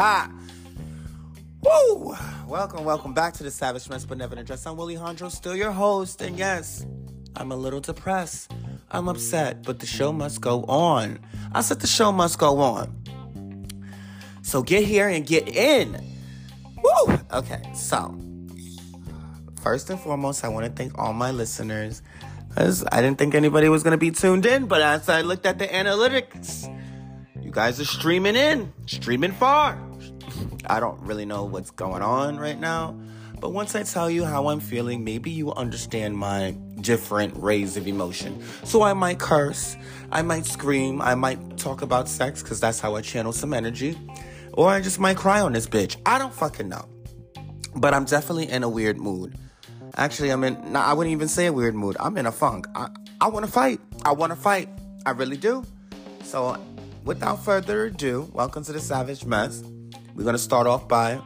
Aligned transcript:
Woo! 0.00 2.16
Welcome, 2.46 2.84
welcome 2.84 3.12
back 3.12 3.34
to 3.34 3.42
the 3.42 3.50
Savage 3.50 3.90
Mess 3.90 4.06
But 4.06 4.16
Never 4.16 4.34
Address. 4.34 4.66
I'm 4.66 4.78
Willie 4.78 4.96
Hondro, 4.96 5.30
still 5.30 5.54
your 5.54 5.72
host, 5.72 6.22
and 6.22 6.38
yes, 6.38 6.86
I'm 7.36 7.52
a 7.52 7.56
little 7.56 7.80
depressed. 7.80 8.50
I'm 8.90 9.08
upset, 9.08 9.62
but 9.62 9.78
the 9.78 9.84
show 9.84 10.10
must 10.10 10.40
go 10.40 10.64
on. 10.64 11.18
I 11.52 11.60
said 11.60 11.80
the 11.80 11.86
show 11.86 12.12
must 12.12 12.38
go 12.38 12.60
on. 12.60 12.96
So 14.40 14.62
get 14.62 14.84
here 14.84 15.06
and 15.06 15.26
get 15.26 15.48
in. 15.48 16.02
Woo! 16.82 17.18
Okay, 17.30 17.62
so 17.74 18.18
first 19.60 19.90
and 19.90 20.00
foremost, 20.00 20.46
I 20.46 20.48
want 20.48 20.64
to 20.64 20.72
thank 20.72 20.98
all 20.98 21.12
my 21.12 21.30
listeners 21.30 22.00
because 22.48 22.86
I 22.90 23.02
didn't 23.02 23.18
think 23.18 23.34
anybody 23.34 23.68
was 23.68 23.82
going 23.82 23.92
to 23.92 23.98
be 23.98 24.12
tuned 24.12 24.46
in, 24.46 24.64
but 24.64 24.80
as 24.80 25.10
I 25.10 25.20
looked 25.20 25.44
at 25.44 25.58
the 25.58 25.68
analytics, 25.68 26.74
you 27.42 27.50
guys 27.50 27.78
are 27.78 27.84
streaming 27.84 28.36
in, 28.36 28.72
streaming 28.86 29.32
far. 29.32 29.89
I 30.66 30.80
don't 30.80 31.00
really 31.00 31.24
know 31.24 31.44
what's 31.44 31.70
going 31.70 32.02
on 32.02 32.38
right 32.38 32.58
now, 32.58 32.98
but 33.40 33.50
once 33.50 33.74
I 33.74 33.82
tell 33.82 34.10
you 34.10 34.24
how 34.24 34.48
I'm 34.48 34.60
feeling, 34.60 35.04
maybe 35.04 35.30
you 35.30 35.52
understand 35.52 36.16
my 36.16 36.52
different 36.80 37.34
rays 37.36 37.76
of 37.76 37.86
emotion. 37.86 38.42
So 38.64 38.82
I 38.82 38.92
might 38.92 39.18
curse, 39.18 39.76
I 40.12 40.22
might 40.22 40.46
scream, 40.46 41.00
I 41.00 41.14
might 41.14 41.56
talk 41.56 41.82
about 41.82 42.08
sex 42.08 42.42
because 42.42 42.60
that's 42.60 42.80
how 42.80 42.96
I 42.96 43.00
channel 43.00 43.32
some 43.32 43.54
energy, 43.54 43.98
or 44.52 44.68
I 44.68 44.80
just 44.80 44.98
might 44.98 45.16
cry 45.16 45.40
on 45.40 45.52
this 45.52 45.66
bitch. 45.66 45.96
I 46.04 46.18
don't 46.18 46.34
fucking 46.34 46.68
know. 46.68 46.86
But 47.74 47.94
I'm 47.94 48.04
definitely 48.04 48.50
in 48.50 48.62
a 48.62 48.68
weird 48.68 48.98
mood. 48.98 49.38
Actually, 49.96 50.30
I'm 50.30 50.44
in, 50.44 50.72
nah, 50.72 50.84
I 50.84 50.92
wouldn't 50.92 51.12
even 51.12 51.28
say 51.28 51.46
a 51.46 51.52
weird 51.52 51.74
mood. 51.74 51.96
I'm 51.98 52.16
in 52.18 52.26
a 52.26 52.32
funk. 52.32 52.66
I, 52.74 52.88
I 53.20 53.28
want 53.28 53.46
to 53.46 53.50
fight. 53.50 53.80
I 54.04 54.12
want 54.12 54.30
to 54.32 54.36
fight. 54.36 54.68
I 55.06 55.10
really 55.12 55.36
do. 55.36 55.64
So, 56.24 56.56
without 57.04 57.44
further 57.44 57.86
ado, 57.86 58.30
welcome 58.32 58.64
to 58.64 58.72
the 58.72 58.80
Savage 58.80 59.24
Mess. 59.24 59.62
We're 60.20 60.24
going 60.24 60.34
to 60.34 60.38
start 60.38 60.66
off 60.66 60.86
by 60.86 61.18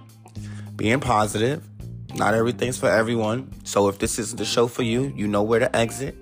being 0.77 1.01
positive. 1.01 1.69
Not 2.15 2.35
everything's 2.35 2.79
for 2.79 2.89
everyone. 2.89 3.51
So, 3.65 3.89
if 3.89 3.99
this 3.99 4.21
isn't 4.21 4.39
the 4.39 4.45
show 4.45 4.69
for 4.69 4.85
you, 4.85 5.13
you 5.17 5.27
know 5.27 5.43
where 5.43 5.59
to 5.59 5.77
exit. 5.77 6.17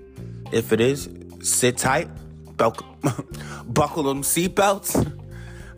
If 0.51 0.73
it 0.73 0.81
is, 0.81 1.07
sit 1.43 1.77
tight, 1.77 2.07
buckle, 2.57 2.87
them 3.03 4.23
seatbelts. 4.23 5.21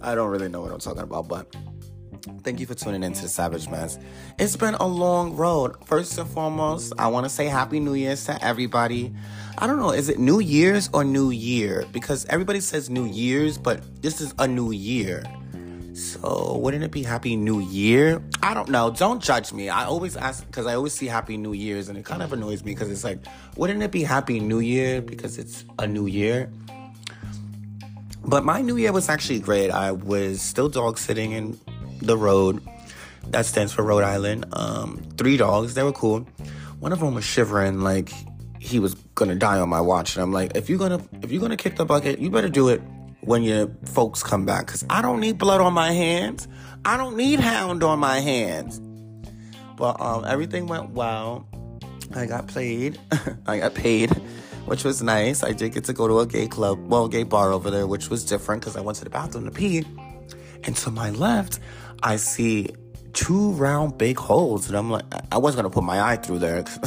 I 0.02 0.16
don't 0.16 0.30
really 0.30 0.48
know 0.48 0.62
what 0.62 0.72
I'm 0.72 0.80
talking 0.80 1.02
about, 1.02 1.28
but 1.28 1.54
Thank 2.44 2.60
you 2.60 2.66
for 2.66 2.74
tuning 2.74 3.04
in 3.04 3.14
to 3.14 3.22
the 3.24 3.28
Savage 3.28 3.70
Mess. 3.70 4.00
It's 4.40 4.56
been 4.56 4.74
a 4.76 4.88
long 4.88 5.36
road. 5.36 5.76
First 5.86 6.18
and 6.18 6.28
foremost, 6.30 6.94
I 6.98 7.08
want 7.08 7.26
to 7.26 7.30
say 7.30 7.48
Happy 7.48 7.80
New 7.80 7.94
Year's 7.94 8.26
to 8.26 8.44
everybody. 8.44 9.14
I 9.58 9.68
don't 9.68 9.78
know, 9.78 9.92
is 9.92 10.10
it 10.10 10.18
New 10.18 10.40
Year's 10.40 10.90
or 10.94 11.04
New 11.04 11.30
Year? 11.30 11.86
Because 11.92 12.26
everybody 12.28 12.62
says 12.62 12.90
New 12.90 13.06
Year's, 13.06 13.58
but 13.58 14.02
this 14.02 14.22
is 14.22 14.34
a 14.40 14.48
new 14.48 14.72
year. 14.72 15.24
So 15.96 16.58
wouldn't 16.58 16.84
it 16.84 16.92
be 16.92 17.04
Happy 17.04 17.38
New 17.38 17.62
Year? 17.62 18.22
I 18.44 18.54
don't 18.54 18.68
know. 18.68 18.92
Don't 18.92 19.24
judge 19.24 19.54
me. 19.54 19.70
I 19.70 19.86
always 19.86 20.18
ask 20.18 20.46
because 20.46 20.66
I 20.66 20.76
always 20.76 20.94
see 20.94 21.06
Happy 21.06 21.38
New 21.38 21.54
Year's, 21.54 21.88
and 21.88 21.98
it 21.98 22.04
kind 22.04 22.22
of 22.22 22.34
annoys 22.34 22.66
me 22.66 22.74
because 22.74 22.92
it's 22.92 23.06
like, 23.06 23.20
wouldn't 23.56 23.82
it 23.82 23.92
be 23.92 24.04
Happy 24.04 24.42
New 24.42 24.60
Year 24.60 25.02
because 25.02 25.38
it's 25.38 25.64
a 25.80 25.88
new 25.88 26.06
year? 26.06 26.52
But 28.26 28.44
my 28.44 28.62
New 28.62 28.76
Year 28.76 28.92
was 28.92 29.08
actually 29.08 29.40
great. 29.40 29.70
I 29.70 29.94
was 29.94 30.42
still 30.42 30.68
dog 30.68 30.98
sitting 30.98 31.32
in 31.32 31.58
the 32.02 32.18
road. 32.18 32.62
That 33.30 33.46
stands 33.46 33.72
for 33.72 33.82
Rhode 33.82 34.04
Island. 34.04 34.48
Um, 34.52 35.02
three 35.18 35.38
dogs. 35.38 35.76
They 35.76 35.84
were 35.84 35.94
cool. 35.94 36.28
One 36.82 36.92
of 36.92 37.00
them 37.00 37.14
was 37.14 37.24
shivering 37.24 37.80
like 37.80 38.12
he 38.60 38.80
was 38.80 38.96
gonna 39.16 39.36
die 39.36 39.60
on 39.60 39.70
my 39.70 39.80
watch, 39.80 40.18
and 40.18 40.24
I'm 40.24 40.34
like, 40.34 40.58
if 40.58 40.70
you're 40.70 40.80
gonna 40.80 41.02
if 41.22 41.32
you're 41.32 41.42
gonna 41.42 41.56
kick 41.56 41.78
the 41.78 41.86
bucket, 41.86 42.20
you 42.20 42.30
better 42.30 42.50
do 42.50 42.68
it 42.68 42.82
when 43.26 43.44
your 43.44 43.70
folks 43.86 44.24
come 44.24 44.46
back, 44.46 44.68
cause 44.68 44.86
I 44.90 45.02
don't 45.02 45.20
need 45.20 45.38
blood 45.38 45.62
on 45.62 45.74
my 45.74 45.92
hands. 45.92 46.48
I 46.86 46.98
don't 46.98 47.18
need 47.18 47.40
hound 47.40 47.84
on 47.84 48.00
my 48.00 48.20
hands. 48.20 48.80
But 49.76 50.00
um, 50.00 50.24
everything 50.26 50.68
went 50.68 50.92
well. 50.92 51.48
I 52.16 52.28
got 52.28 52.48
played. 52.48 53.00
I 53.48 53.60
got 53.60 53.74
paid, 53.74 54.12
which 54.66 54.84
was 54.84 55.02
nice. 55.02 55.44
I 55.44 55.52
did 55.52 55.74
get 55.74 55.84
to 55.86 55.94
go 55.94 56.08
to 56.08 56.20
a 56.20 56.26
gay 56.26 56.48
club, 56.48 56.80
well, 56.88 57.08
gay 57.08 57.24
bar 57.24 57.52
over 57.52 57.72
there, 57.72 57.88
which 57.88 58.10
was 58.10 58.24
different 58.24 58.62
because 58.62 58.78
I 58.78 58.82
went 58.82 58.98
to 59.00 59.04
the 59.04 59.10
bathroom 59.10 59.46
to 59.46 59.52
pee. 59.52 59.84
And 60.64 60.76
to 60.78 60.92
my 60.92 61.10
left, 61.10 61.60
I 62.04 62.16
see 62.18 62.70
two 63.14 63.52
round 63.54 63.98
big 63.98 64.18
holes. 64.18 64.68
And 64.68 64.78
I'm 64.78 64.92
like, 64.92 65.06
I 65.32 65.38
wasn't 65.38 65.64
going 65.64 65.72
to 65.72 65.74
put 65.74 65.84
my 65.84 66.02
eye 66.02 66.18
through 66.18 66.40
there. 66.40 66.64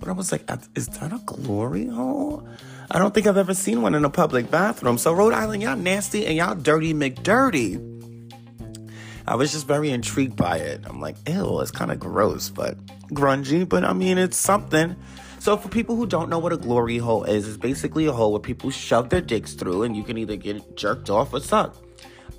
but 0.00 0.08
I 0.08 0.12
was 0.12 0.30
like, 0.30 0.48
is 0.74 0.86
that 0.88 1.12
a 1.12 1.20
glory 1.26 1.86
hole? 1.86 2.46
I 2.90 2.98
don't 2.98 3.14
think 3.14 3.26
I've 3.26 3.36
ever 3.36 3.54
seen 3.54 3.82
one 3.82 3.94
in 3.94 4.04
a 4.04 4.10
public 4.10 4.50
bathroom. 4.50 4.98
So, 4.98 5.12
Rhode 5.12 5.32
Island, 5.32 5.62
y'all 5.62 5.76
nasty 5.76 6.26
and 6.26 6.36
y'all 6.36 6.54
dirty 6.54 6.92
McDirty. 6.92 7.92
I 9.26 9.36
was 9.36 9.52
just 9.52 9.66
very 9.66 9.90
intrigued 9.90 10.36
by 10.36 10.58
it. 10.58 10.82
I'm 10.84 11.00
like, 11.00 11.16
ew, 11.26 11.60
it's 11.60 11.70
kind 11.70 11.90
of 11.90 11.98
gross, 11.98 12.50
but 12.50 12.76
grungy, 13.08 13.66
but 13.66 13.84
I 13.84 13.94
mean, 13.94 14.18
it's 14.18 14.36
something. 14.36 14.96
So, 15.38 15.56
for 15.56 15.68
people 15.68 15.96
who 15.96 16.06
don't 16.06 16.28
know 16.28 16.38
what 16.38 16.52
a 16.52 16.58
glory 16.58 16.98
hole 16.98 17.24
is, 17.24 17.48
it's 17.48 17.56
basically 17.56 18.06
a 18.06 18.12
hole 18.12 18.32
where 18.32 18.40
people 18.40 18.70
shove 18.70 19.08
their 19.08 19.22
dicks 19.22 19.54
through 19.54 19.84
and 19.84 19.96
you 19.96 20.02
can 20.02 20.18
either 20.18 20.36
get 20.36 20.76
jerked 20.76 21.08
off 21.08 21.32
or 21.32 21.40
sucked. 21.40 21.78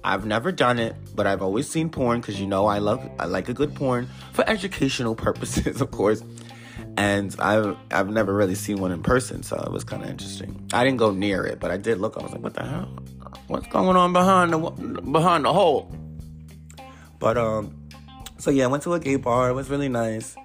I've 0.04 0.28
never 0.28 0.52
done 0.52 0.78
it, 0.78 0.96
but 1.16 1.26
I've 1.26 1.42
always 1.42 1.68
seen 1.68 1.90
porn 1.90 2.22
because 2.22 2.40
you 2.40 2.46
know 2.46 2.68
I 2.68 2.78
love 2.78 3.10
I 3.18 3.26
like 3.26 3.50
a 3.50 3.54
good 3.54 3.74
porn 3.74 4.08
for 4.34 4.48
educational 4.48 5.16
purposes, 5.28 5.82
of 5.82 5.90
course. 5.90 6.24
And 6.98 7.36
I've 7.40 7.76
I've 7.92 8.10
never 8.10 8.34
really 8.34 8.56
seen 8.56 8.80
one 8.80 8.92
in 8.92 9.04
person, 9.04 9.44
so 9.44 9.58
it 9.58 9.72
was 9.72 9.84
kind 9.84 10.04
of 10.04 10.10
interesting. 10.10 10.68
I 10.74 10.84
didn't 10.84 10.98
go 10.98 11.12
near 11.12 11.46
it, 11.46 11.60
but 11.60 11.72
I 11.72 11.78
did 11.78 12.00
look. 12.00 12.18
I 12.18 12.24
was 12.24 12.32
like, 12.32 12.42
"What 12.42 12.54
the 12.54 12.64
hell? 12.64 12.90
What's 13.48 13.68
going 13.68 13.98
on 13.98 14.14
behind 14.14 14.54
the 14.54 14.60
behind 15.02 15.46
the 15.46 15.54
hole?" 15.54 15.92
But 17.20 17.38
um, 17.38 17.76
so 18.38 18.50
yeah, 18.50 18.66
I 18.66 18.68
went 18.68 18.84
to 18.84 18.94
a 18.94 19.00
gay 19.00 19.18
bar. 19.18 19.50
It 19.50 19.54
was 19.54 19.70
really 19.70 19.90
nice. 19.90 20.36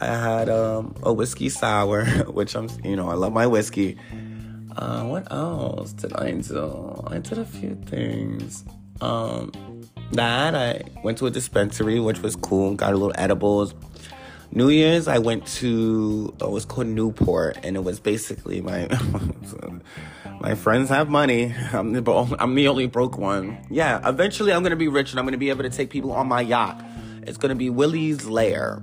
I 0.00 0.06
had 0.06 0.48
um 0.48 0.94
a 1.02 1.12
whiskey 1.12 1.48
sour, 1.50 2.04
which 2.28 2.54
I'm 2.56 2.68
you 2.82 2.96
know 2.96 3.10
I 3.10 3.14
love 3.14 3.32
my 3.32 3.46
whiskey. 3.46 3.98
Uh, 4.76 5.04
what 5.04 5.30
else 5.30 5.92
did 5.92 6.12
I 6.14 6.30
do? 6.30 7.04
I 7.06 7.18
did 7.18 7.38
a 7.38 7.44
few 7.44 7.74
things. 7.86 8.64
Um, 9.00 9.52
that 10.12 10.54
I 10.54 10.82
went 11.02 11.18
to 11.18 11.26
a 11.26 11.30
dispensary, 11.30 12.00
which 12.00 12.20
was 12.20 12.36
cool. 12.36 12.74
Got 12.74 12.92
a 12.92 12.96
little 12.96 13.14
edibles. 13.16 13.74
New 14.52 14.68
Year's, 14.68 15.06
I 15.06 15.18
went 15.18 15.46
to 15.46 16.34
oh, 16.40 16.48
it 16.48 16.50
was 16.50 16.64
called 16.64 16.88
Newport, 16.88 17.58
and 17.62 17.76
it 17.76 17.84
was 17.84 18.00
basically 18.00 18.60
my 18.60 18.88
my 20.40 20.56
friends 20.56 20.88
have 20.88 21.08
money. 21.08 21.54
I'm 21.72 21.92
the 21.92 22.36
I'm 22.38 22.54
the 22.54 22.66
only 22.66 22.86
broke 22.86 23.16
one. 23.16 23.58
Yeah, 23.70 24.06
eventually 24.08 24.52
I'm 24.52 24.62
gonna 24.62 24.76
be 24.76 24.88
rich, 24.88 25.12
and 25.12 25.20
I'm 25.20 25.26
gonna 25.26 25.38
be 25.38 25.50
able 25.50 25.62
to 25.62 25.70
take 25.70 25.90
people 25.90 26.12
on 26.12 26.26
my 26.26 26.40
yacht. 26.40 26.84
It's 27.22 27.38
gonna 27.38 27.54
be 27.54 27.70
Willie's 27.70 28.26
Lair. 28.26 28.82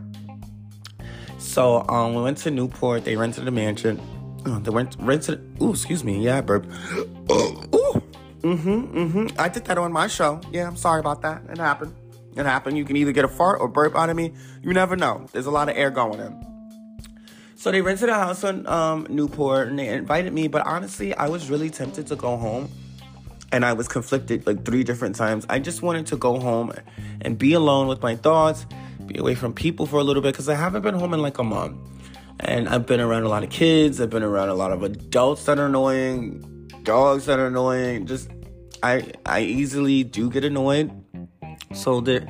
So 1.37 1.85
um, 1.89 2.15
we 2.15 2.21
went 2.21 2.37
to 2.39 2.51
Newport. 2.51 3.03
They 3.03 3.17
rented 3.17 3.47
a 3.47 3.51
mansion. 3.51 3.99
Oh, 4.45 4.59
they 4.59 4.71
went 4.71 4.95
rented. 4.99 5.41
Ooh, 5.61 5.71
excuse 5.71 6.03
me. 6.03 6.23
Yeah, 6.23 6.39
burp. 6.41 6.65
Ooh. 7.29 8.01
Mm-hmm, 8.41 8.97
mm-hmm. 8.97 9.27
I 9.37 9.49
did 9.49 9.65
that 9.65 9.77
on 9.77 9.91
my 9.91 10.07
show. 10.07 10.39
Yeah, 10.51 10.67
I'm 10.67 10.77
sorry 10.77 11.01
about 11.01 11.21
that. 11.23 11.41
It 11.49 11.57
happened. 11.57 11.93
It 12.37 12.45
happened. 12.45 12.77
You 12.77 12.85
can 12.85 12.95
either 12.97 13.11
get 13.11 13.25
a 13.25 13.27
fart 13.27 13.59
or 13.59 13.67
burp 13.67 13.95
out 13.95 14.09
of 14.09 14.15
me. 14.15 14.33
You 14.61 14.73
never 14.73 14.95
know. 14.95 15.27
There's 15.31 15.47
a 15.47 15.51
lot 15.51 15.69
of 15.69 15.77
air 15.77 15.89
going 15.89 16.19
in. 16.19 16.57
So 17.55 17.71
they 17.71 17.81
rented 17.81 18.09
a 18.09 18.13
house 18.13 18.43
on 18.43 18.67
um, 18.67 19.07
Newport 19.09 19.67
and 19.67 19.79
they 19.79 19.87
invited 19.87 20.31
me, 20.31 20.47
but 20.47 20.65
honestly, 20.67 21.15
I 21.15 21.27
was 21.27 21.49
really 21.49 21.71
tempted 21.71 22.05
to 22.07 22.15
go 22.15 22.37
home. 22.37 22.69
And 23.51 23.65
I 23.65 23.73
was 23.73 23.87
conflicted 23.87 24.45
like 24.45 24.65
three 24.65 24.83
different 24.83 25.15
times. 25.15 25.45
I 25.49 25.59
just 25.59 25.81
wanted 25.81 26.05
to 26.07 26.17
go 26.17 26.37
home 26.37 26.73
and 27.21 27.37
be 27.37 27.53
alone 27.53 27.87
with 27.87 28.01
my 28.01 28.15
thoughts, 28.15 28.65
be 29.05 29.17
away 29.17 29.35
from 29.35 29.53
people 29.53 29.85
for 29.85 29.97
a 29.97 30.03
little 30.03 30.21
bit 30.21 30.33
because 30.33 30.49
I 30.49 30.55
haven't 30.55 30.81
been 30.81 30.93
home 30.93 31.13
in 31.13 31.21
like 31.21 31.39
a 31.39 31.43
month. 31.43 31.77
And 32.41 32.69
I've 32.69 32.85
been 32.85 32.99
around 32.99 33.23
a 33.23 33.29
lot 33.29 33.43
of 33.43 33.49
kids, 33.49 33.99
I've 33.99 34.09
been 34.09 34.21
around 34.21 34.49
a 34.49 34.53
lot 34.53 34.71
of 34.71 34.83
adults 34.83 35.45
that 35.45 35.57
are 35.57 35.65
annoying, 35.65 36.69
dogs 36.83 37.25
that 37.25 37.39
are 37.39 37.47
annoying. 37.47 38.05
Just 38.05 38.29
I 38.83 39.11
I 39.25 39.41
easily 39.41 40.03
do 40.03 40.29
get 40.29 40.43
annoyed. 40.43 40.91
So 41.73 42.01
there 42.01 42.27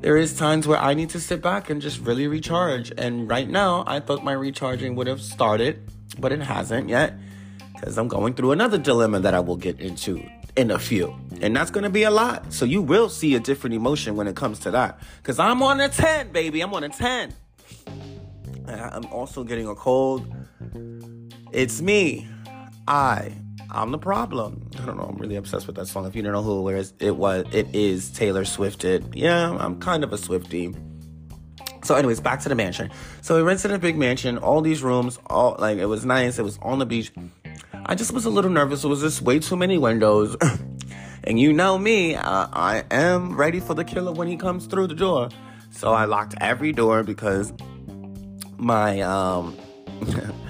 there 0.00 0.18
is 0.18 0.36
times 0.36 0.68
where 0.68 0.78
I 0.78 0.92
need 0.92 1.08
to 1.10 1.20
sit 1.20 1.40
back 1.40 1.70
and 1.70 1.80
just 1.80 2.00
really 2.00 2.26
recharge. 2.26 2.92
And 2.98 3.26
right 3.26 3.48
now, 3.48 3.84
I 3.86 4.00
thought 4.00 4.22
my 4.22 4.32
recharging 4.32 4.96
would 4.96 5.06
have 5.06 5.22
started, 5.22 5.82
but 6.18 6.30
it 6.30 6.42
hasn't 6.42 6.90
yet 6.90 7.14
because 7.72 7.96
I'm 7.96 8.08
going 8.08 8.34
through 8.34 8.52
another 8.52 8.76
dilemma 8.76 9.20
that 9.20 9.32
I 9.32 9.40
will 9.40 9.56
get 9.56 9.80
into 9.80 10.22
in 10.56 10.70
a 10.70 10.78
few. 10.78 11.14
And 11.40 11.56
that's 11.56 11.70
going 11.70 11.84
to 11.84 11.90
be 11.90 12.02
a 12.02 12.10
lot. 12.10 12.52
So 12.52 12.64
you 12.64 12.82
will 12.82 13.08
see 13.08 13.34
a 13.34 13.40
different 13.40 13.74
emotion 13.74 14.14
when 14.14 14.26
it 14.26 14.36
comes 14.36 14.58
to 14.60 14.70
that. 14.72 15.00
Because 15.18 15.38
I'm 15.38 15.62
on 15.62 15.80
a 15.80 15.88
10, 15.88 16.32
baby. 16.32 16.60
I'm 16.60 16.74
on 16.74 16.84
a 16.84 16.88
10. 16.88 17.34
I'm 18.68 19.06
also 19.06 19.42
getting 19.42 19.66
a 19.66 19.74
cold. 19.74 20.26
It's 21.52 21.80
me. 21.80 22.28
I 22.86 23.32
I'm 23.74 23.90
the 23.90 23.98
problem. 23.98 24.70
I 24.80 24.86
don't 24.86 24.96
know. 24.96 25.04
I'm 25.04 25.16
really 25.16 25.36
obsessed 25.36 25.66
with 25.66 25.76
that 25.76 25.86
song. 25.86 26.06
If 26.06 26.14
you 26.14 26.22
don't 26.22 26.32
know 26.32 26.42
who 26.42 26.68
it 26.68 26.78
is, 26.78 26.94
it 27.00 27.16
was 27.16 27.44
it 27.52 27.74
is 27.74 28.10
Taylor 28.10 28.44
Swifted. 28.44 29.14
Yeah, 29.14 29.50
I'm 29.58 29.80
kind 29.80 30.04
of 30.04 30.12
a 30.12 30.18
Swifty. 30.18 30.74
So, 31.82 31.96
anyways, 31.96 32.20
back 32.20 32.40
to 32.40 32.48
the 32.48 32.54
mansion. 32.54 32.90
So 33.20 33.36
we 33.36 33.42
rented 33.42 33.70
a 33.70 33.78
big 33.78 33.98
mansion, 33.98 34.38
all 34.38 34.62
these 34.62 34.82
rooms, 34.82 35.18
all 35.26 35.56
like 35.58 35.78
it 35.78 35.86
was 35.86 36.06
nice. 36.06 36.38
It 36.38 36.42
was 36.42 36.58
on 36.62 36.78
the 36.78 36.86
beach. 36.86 37.12
I 37.84 37.94
just 37.94 38.12
was 38.12 38.24
a 38.24 38.30
little 38.30 38.50
nervous. 38.50 38.84
It 38.84 38.88
was 38.88 39.02
just 39.02 39.20
way 39.20 39.38
too 39.38 39.56
many 39.56 39.76
windows. 39.76 40.36
And 41.26 41.40
you 41.40 41.54
know 41.54 41.78
me, 41.78 42.14
uh, 42.14 42.48
I 42.52 42.84
am 42.90 43.34
ready 43.34 43.58
for 43.58 43.72
the 43.72 43.84
killer 43.84 44.12
when 44.12 44.28
he 44.28 44.36
comes 44.36 44.66
through 44.66 44.88
the 44.88 44.94
door. 44.94 45.30
So 45.70 45.90
I 45.90 46.04
locked 46.04 46.34
every 46.40 46.70
door 46.72 47.02
because 47.02 47.50
my 48.58 49.00
um 49.00 49.56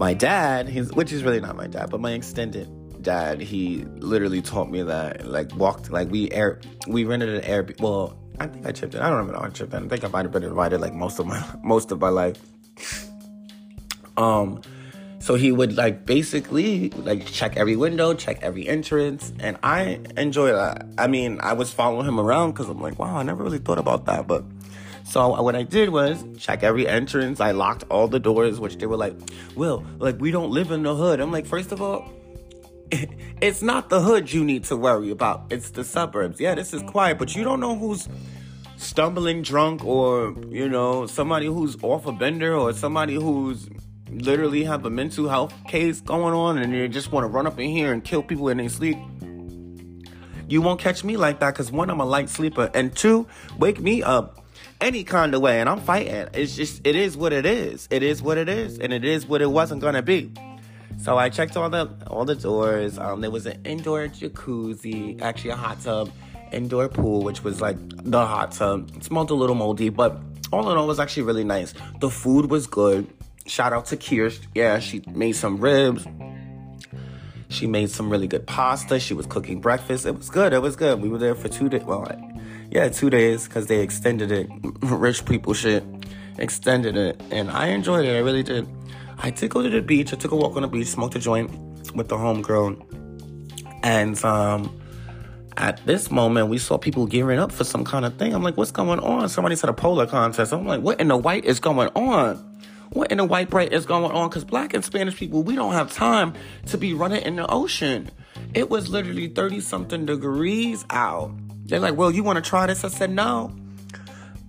my 0.00 0.14
dad, 0.14 0.66
he's 0.66 0.90
which 0.94 1.12
is 1.12 1.22
really 1.22 1.40
not 1.40 1.56
my 1.56 1.66
dad, 1.66 1.90
but 1.90 2.00
my 2.00 2.12
extended 2.12 2.66
dad, 3.02 3.38
he 3.38 3.84
literally 3.98 4.40
taught 4.40 4.70
me 4.70 4.82
that. 4.82 5.26
Like 5.26 5.54
walked 5.54 5.90
like 5.90 6.10
we 6.10 6.30
air 6.30 6.58
we 6.86 7.04
rented 7.04 7.28
an 7.28 7.42
air 7.42 7.68
well, 7.80 8.18
I 8.40 8.46
think 8.46 8.66
I 8.66 8.72
chipped 8.72 8.94
in. 8.94 9.02
I 9.02 9.10
don't 9.10 9.18
remember 9.18 9.38
I 9.38 9.50
chipped 9.50 9.74
in. 9.74 9.84
I 9.84 9.88
think 9.88 10.02
I 10.02 10.08
might 10.08 10.22
have 10.22 10.32
been 10.32 10.42
invited 10.42 10.80
like 10.80 10.94
most 10.94 11.18
of 11.18 11.26
my 11.26 11.44
most 11.62 11.92
of 11.92 12.00
my 12.00 12.08
life. 12.08 12.40
Um 14.16 14.62
so 15.18 15.34
he 15.34 15.52
would 15.52 15.76
like 15.76 16.06
basically 16.06 16.88
like 16.88 17.26
check 17.26 17.58
every 17.58 17.76
window, 17.76 18.14
check 18.14 18.38
every 18.40 18.66
entrance, 18.66 19.34
and 19.38 19.58
I 19.62 20.00
enjoy 20.16 20.52
that. 20.52 20.86
I 20.96 21.08
mean, 21.08 21.40
I 21.42 21.52
was 21.52 21.74
following 21.74 22.08
him 22.08 22.18
around 22.18 22.52
because 22.52 22.70
I'm 22.70 22.80
like, 22.80 22.98
wow, 22.98 23.18
I 23.18 23.22
never 23.22 23.44
really 23.44 23.58
thought 23.58 23.78
about 23.78 24.06
that. 24.06 24.26
But 24.26 24.44
so 25.10 25.34
uh, 25.34 25.42
what 25.42 25.56
I 25.56 25.64
did 25.64 25.88
was 25.88 26.24
check 26.38 26.62
every 26.62 26.86
entrance. 26.86 27.40
I 27.40 27.50
locked 27.50 27.82
all 27.90 28.06
the 28.06 28.20
doors, 28.20 28.60
which 28.60 28.76
they 28.78 28.86
were 28.86 28.96
like, 28.96 29.16
"Well, 29.56 29.84
like 29.98 30.20
we 30.20 30.30
don't 30.30 30.50
live 30.52 30.70
in 30.70 30.84
the 30.84 30.94
hood. 30.94 31.18
I'm 31.18 31.32
like, 31.32 31.46
first 31.46 31.72
of 31.72 31.82
all, 31.82 32.08
it's 32.92 33.60
not 33.60 33.88
the 33.88 34.00
hood 34.00 34.32
you 34.32 34.44
need 34.44 34.64
to 34.64 34.76
worry 34.76 35.10
about. 35.10 35.46
It's 35.50 35.70
the 35.70 35.82
suburbs. 35.82 36.38
Yeah, 36.38 36.54
this 36.54 36.72
is 36.72 36.82
quiet, 36.82 37.18
but 37.18 37.34
you 37.34 37.42
don't 37.42 37.58
know 37.58 37.76
who's 37.76 38.08
stumbling 38.76 39.42
drunk 39.42 39.84
or, 39.84 40.34
you 40.48 40.68
know, 40.68 41.06
somebody 41.06 41.46
who's 41.46 41.76
off 41.82 42.06
a 42.06 42.12
bender 42.12 42.54
or 42.56 42.72
somebody 42.72 43.14
who's 43.14 43.68
literally 44.10 44.64
have 44.64 44.84
a 44.86 44.90
mental 44.90 45.28
health 45.28 45.52
case 45.68 46.00
going 46.00 46.34
on 46.34 46.56
and 46.56 46.72
they 46.72 46.88
just 46.88 47.12
want 47.12 47.24
to 47.24 47.28
run 47.28 47.46
up 47.46 47.58
in 47.58 47.68
here 47.68 47.92
and 47.92 48.04
kill 48.04 48.22
people 48.22 48.48
in 48.48 48.58
their 48.58 48.68
sleep, 48.68 48.96
you 50.48 50.62
won't 50.62 50.80
catch 50.80 51.04
me 51.04 51.16
like 51.16 51.40
that 51.40 51.52
because 51.52 51.70
one, 51.70 51.90
I'm 51.90 52.00
a 52.00 52.04
light 52.04 52.28
sleeper, 52.28 52.70
and 52.74 52.94
two, 52.96 53.26
wake 53.58 53.80
me 53.80 54.02
up 54.02 54.44
any 54.80 55.04
kind 55.04 55.34
of 55.34 55.40
way 55.40 55.60
and 55.60 55.68
I'm 55.68 55.80
fighting. 55.80 56.28
It's 56.34 56.56
just, 56.56 56.86
it 56.86 56.96
is 56.96 57.16
what 57.16 57.32
it 57.32 57.46
is. 57.46 57.86
It 57.90 58.02
is 58.02 58.22
what 58.22 58.38
it 58.38 58.48
is, 58.48 58.78
and 58.78 58.92
it 58.92 59.04
is 59.04 59.26
what 59.26 59.42
it 59.42 59.50
wasn't 59.50 59.80
gonna 59.80 60.02
be. 60.02 60.32
So 60.98 61.16
I 61.16 61.30
checked 61.30 61.56
all 61.56 61.70
the 61.70 61.90
all 62.08 62.24
the 62.24 62.34
doors. 62.34 62.98
Um, 62.98 63.20
there 63.20 63.30
was 63.30 63.46
an 63.46 63.60
indoor 63.64 64.08
jacuzzi, 64.08 65.20
actually 65.22 65.50
a 65.50 65.56
hot 65.56 65.80
tub, 65.80 66.10
indoor 66.52 66.88
pool, 66.88 67.22
which 67.22 67.42
was 67.42 67.60
like 67.60 67.76
the 67.88 68.26
hot 68.26 68.52
tub. 68.52 68.90
It 68.96 69.04
smelled 69.04 69.30
a 69.30 69.34
little 69.34 69.54
moldy, 69.54 69.88
but 69.88 70.20
all 70.52 70.70
in 70.70 70.76
all, 70.76 70.86
was 70.86 71.00
actually 71.00 71.22
really 71.22 71.44
nice. 71.44 71.72
The 72.00 72.10
food 72.10 72.50
was 72.50 72.66
good. 72.66 73.06
Shout 73.46 73.72
out 73.72 73.86
to 73.86 73.96
Kirst. 73.96 74.40
Yeah, 74.54 74.78
she 74.78 75.02
made 75.08 75.32
some 75.32 75.58
ribs. 75.58 76.06
She 77.50 77.66
made 77.66 77.90
some 77.90 78.08
really 78.08 78.28
good 78.28 78.46
pasta. 78.46 79.00
She 79.00 79.12
was 79.12 79.26
cooking 79.26 79.60
breakfast. 79.60 80.06
It 80.06 80.16
was 80.16 80.30
good. 80.30 80.52
It 80.52 80.62
was 80.62 80.76
good. 80.76 81.02
We 81.02 81.08
were 81.08 81.18
there 81.18 81.34
for 81.34 81.48
two 81.48 81.68
days. 81.68 81.82
Well, 81.82 82.06
yeah, 82.70 82.88
two 82.88 83.10
days 83.10 83.48
because 83.48 83.66
they 83.66 83.80
extended 83.80 84.30
it. 84.30 84.48
Rich 84.82 85.24
people 85.24 85.52
shit. 85.52 85.84
Extended 86.38 86.96
it. 86.96 87.20
And 87.32 87.50
I 87.50 87.66
enjoyed 87.66 88.06
it. 88.06 88.14
I 88.14 88.20
really 88.20 88.44
did. 88.44 88.68
I 89.18 89.30
did 89.30 89.50
go 89.50 89.62
to 89.62 89.68
the 89.68 89.82
beach. 89.82 90.12
I 90.12 90.16
took 90.16 90.30
a 90.30 90.36
walk 90.36 90.54
on 90.54 90.62
the 90.62 90.68
beach, 90.68 90.86
smoked 90.86 91.16
a 91.16 91.18
joint 91.18 91.50
with 91.94 92.08
the 92.08 92.16
homegirl. 92.16 92.80
And 93.82 94.24
um, 94.24 94.80
at 95.56 95.84
this 95.86 96.08
moment, 96.10 96.48
we 96.48 96.58
saw 96.58 96.78
people 96.78 97.04
gearing 97.06 97.40
up 97.40 97.50
for 97.50 97.64
some 97.64 97.84
kind 97.84 98.04
of 98.04 98.16
thing. 98.16 98.32
I'm 98.32 98.44
like, 98.44 98.56
what's 98.56 98.70
going 98.70 99.00
on? 99.00 99.28
Somebody 99.28 99.56
said 99.56 99.70
a 99.70 99.72
polar 99.72 100.06
contest. 100.06 100.52
I'm 100.52 100.66
like, 100.66 100.82
what 100.82 101.00
in 101.00 101.08
the 101.08 101.16
white 101.16 101.44
is 101.44 101.58
going 101.58 101.88
on? 101.96 102.49
What 102.90 103.10
in 103.12 103.18
the 103.18 103.24
white 103.24 103.50
bright 103.50 103.72
is 103.72 103.86
going 103.86 104.10
on? 104.10 104.28
Because 104.28 104.44
black 104.44 104.74
and 104.74 104.84
Spanish 104.84 105.16
people, 105.16 105.42
we 105.42 105.54
don't 105.54 105.72
have 105.72 105.92
time 105.92 106.34
to 106.66 106.78
be 106.78 106.92
running 106.92 107.22
in 107.22 107.36
the 107.36 107.46
ocean. 107.48 108.10
It 108.52 108.68
was 108.68 108.88
literally 108.88 109.28
30 109.28 109.60
something 109.60 110.06
degrees 110.06 110.84
out. 110.90 111.32
They're 111.64 111.78
like, 111.78 111.96
well, 111.96 112.10
you 112.10 112.24
want 112.24 112.42
to 112.42 112.48
try 112.48 112.66
this? 112.66 112.82
I 112.84 112.88
said, 112.88 113.10
no. 113.10 113.56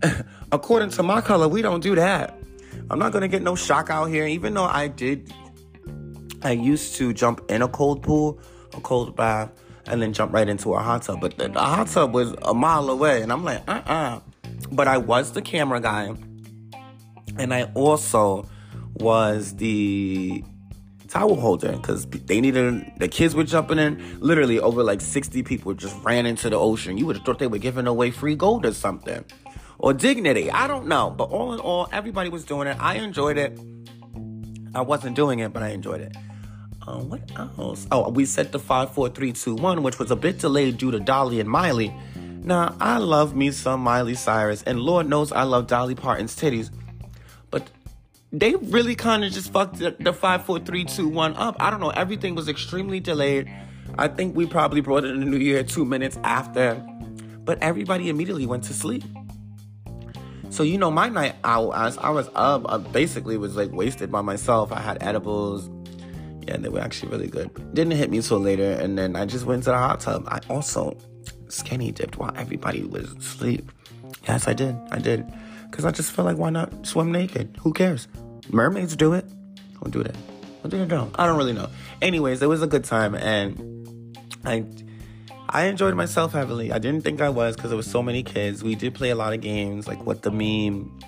According 0.51 0.89
to 0.91 1.03
my 1.03 1.21
color, 1.21 1.47
we 1.47 1.61
don't 1.61 1.81
do 1.81 1.93
that. 1.95 2.38
I'm 2.89 2.97
not 2.97 3.11
going 3.11 3.21
to 3.21 3.27
get 3.27 3.43
no 3.43 3.55
shock 3.55 3.89
out 3.91 4.05
here. 4.05 4.25
Even 4.25 4.55
though 4.55 4.65
I 4.65 4.88
did, 4.88 5.31
I 6.41 6.51
used 6.51 6.95
to 6.95 7.13
jump 7.13 7.41
in 7.49 7.61
a 7.61 7.67
cold 7.67 8.01
pool, 8.01 8.39
a 8.73 8.81
cold 8.81 9.15
bath, 9.15 9.51
and 9.85 10.01
then 10.01 10.13
jump 10.13 10.33
right 10.33 10.49
into 10.49 10.73
a 10.73 10.79
hot 10.79 11.03
tub. 11.03 11.21
But 11.21 11.38
the, 11.38 11.47
the 11.47 11.59
hot 11.59 11.88
tub 11.88 12.13
was 12.13 12.33
a 12.41 12.55
mile 12.55 12.89
away. 12.89 13.21
And 13.21 13.31
I'm 13.31 13.43
like, 13.43 13.61
uh 13.67 13.81
uh-uh. 13.85 13.93
uh 13.93 14.19
But 14.71 14.88
I 14.88 14.97
was 14.97 15.31
the 15.33 15.43
camera 15.43 15.79
guy 15.79 16.15
and 17.38 17.54
I 17.54 17.63
also 17.74 18.48
was 18.95 19.56
the 19.56 20.44
towel 21.12 21.36
holder 21.36 21.74
because 21.74 22.06
they 22.06 22.39
needed 22.39 22.89
the 22.98 23.07
kids 23.07 23.36
were 23.36 23.44
jumping 23.44 23.80
in. 23.80 24.19
Literally 24.19 24.60
over 24.60 24.83
like 24.83 25.01
60 25.01 25.44
people 25.44 25.74
just 25.74 25.95
ran 26.04 26.25
into 26.25 26.50
the 26.50 26.57
ocean. 26.57 26.98
You 26.98 27.06
would 27.07 27.18
have 27.18 27.25
thought 27.25 27.39
they 27.39 27.48
were 27.48 27.57
giving 27.57 27.88
away 27.88 28.12
free 28.12 28.36
gold 28.36 28.66
or 28.66 28.74
something. 28.74 29.25
Or 29.78 29.94
dignity. 29.94 30.51
I 30.51 30.68
don't 30.68 30.88
know. 30.88 31.10
But 31.10 31.25
all 31.25 31.54
in 31.54 31.60
all 31.60 31.89
everybody 31.92 32.30
was 32.30 32.45
doing 32.45 32.68
it. 32.68 32.78
I 32.80 32.95
enjoyed 32.95 33.38
it. 33.38 33.60
I 34.74 34.81
wasn't 34.81 35.16
doing 35.16 35.39
it 35.39 35.51
but 35.51 35.63
i 35.63 35.69
enjoyed 35.69 36.01
it. 36.01 36.16
Um, 36.88 37.10
what 37.10 37.22
else? 37.38 37.88
Oh 37.92 38.10
we 38.10 38.25
set 38.25 38.51
the 38.51 38.60
54321 38.60 39.84
which 39.84 40.00
was 40.00 40.12
a 40.12 40.16
bit 40.16 40.39
delayed 40.39 40.77
due 40.77 40.92
to 40.92 41.00
dolly 41.00 41.39
and 41.39 41.50
miley. 41.50 41.94
Now 42.44 42.75
i 42.80 42.98
love 42.98 43.36
me 43.36 43.51
some 43.51 43.81
miley 43.81 44.16
cyrus. 44.16 44.63
And 44.63 44.80
lord 44.80 45.10
knows 45.10 45.31
i 45.34 45.44
love 45.44 45.68
dolly 45.68 45.95
parton's 45.95 46.36
titties 46.36 46.69
they 48.31 48.56
really 48.56 48.95
kind 48.95 49.24
of 49.24 49.31
just 49.31 49.51
fucked 49.51 49.80
the, 49.80 49.95
the 50.00 50.13
five, 50.13 50.45
four, 50.45 50.60
three, 50.60 50.86
two, 50.86 51.07
one 51.07 51.36
up. 51.36 51.56
I 51.60 51.69
don't 51.69 51.81
know. 51.81 51.89
Everything 51.89 52.36
was 52.36 52.48
extremely 52.48 53.00
delayed. 53.00 53.51
I 53.98 54.07
think 54.07 54.36
we 54.36 54.45
probably 54.45 54.81
brought 54.81 55.04
in 55.04 55.19
the 55.19 55.25
new 55.25 55.38
year 55.38 55.63
two 55.63 55.83
minutes 55.83 56.18
after, 56.24 56.75
but 57.44 57.62
everybody 57.62 58.10
immediately 58.10 58.45
went 58.45 58.63
to 58.66 58.74
sleep. 58.74 59.04
So 60.50 60.63
you 60.63 60.78
know, 60.78 60.92
my 60.92 61.10
night 61.10 61.36
out 61.44 61.72
as 61.72 61.98
I 61.98 62.10
was 62.10 62.30
up, 62.36 62.69
I 62.69 62.78
basically 62.78 63.38
was 63.38 63.56
like 63.56 63.72
wasted 63.72 64.12
by 64.12 64.22
myself. 64.22 64.72
I 64.72 64.80
had 64.80 65.01
edibles. 65.01 65.69
Yeah, 66.48 66.57
they 66.57 66.69
were 66.69 66.80
actually 66.80 67.12
really 67.12 67.27
good. 67.27 67.50
Didn't 67.74 67.94
hit 67.94 68.10
me 68.10 68.22
till 68.22 68.39
later, 68.39 68.72
and 68.72 68.98
then 68.98 69.16
I 69.16 69.25
just 69.25 69.45
went 69.45 69.63
to 69.63 69.72
the 69.72 69.77
hot 69.77 70.00
tub. 70.00 70.25
I 70.27 70.39
also 70.50 70.98
skinny 71.48 71.92
dipped 71.92 72.18
while 72.18 72.34
everybody 72.36 72.84
was 72.84 73.12
asleep. 73.13 73.72
Yes, 74.27 74.48
I 74.48 74.54
did. 74.54 74.75
I 74.92 75.00
did. 75.00 75.25
Because 75.71 75.85
I 75.85 75.91
just 75.91 76.12
feel 76.12 76.25
like 76.25 76.38
why 76.38 76.50
not 76.50 76.85
swim 76.85 77.12
naked? 77.12 77.57
Who 77.62 77.71
cares? 77.71 78.09
Mermaids 78.50 78.95
do 78.95 79.13
it. 79.13 79.25
Don't 79.81 79.91
do 79.91 80.03
that. 80.03 80.15
What 80.62 80.69
do 80.69 80.77
you 80.77 80.86
know? 80.86 81.10
I 81.15 81.25
don't 81.25 81.38
really 81.38 81.53
know. 81.53 81.69
Anyways, 82.01 82.41
it 82.41 82.48
was 82.48 82.62
a 82.62 82.67
good 82.67 82.84
time 82.84 83.15
and 83.15 84.17
I 84.46 84.65
I 85.50 85.63
enjoyed 85.63 85.96
myself 85.96 86.34
heavily. 86.34 86.72
I 86.72 86.77
didn't 86.77 87.03
think 87.03 87.22
I 87.22 87.29
was 87.29 87.55
because 87.55 87.72
there 87.72 87.77
was 87.77 87.89
so 87.89 88.03
many 88.03 88.22
kids. 88.22 88.63
We 88.63 88.75
did 88.75 88.93
play 88.93 89.10
a 89.10 89.15
lot 89.15 89.34
of 89.34 89.41
games 89.41 89.88
like 89.88 90.05
what 90.05 90.22
the 90.22 90.31
meme, 90.31 91.00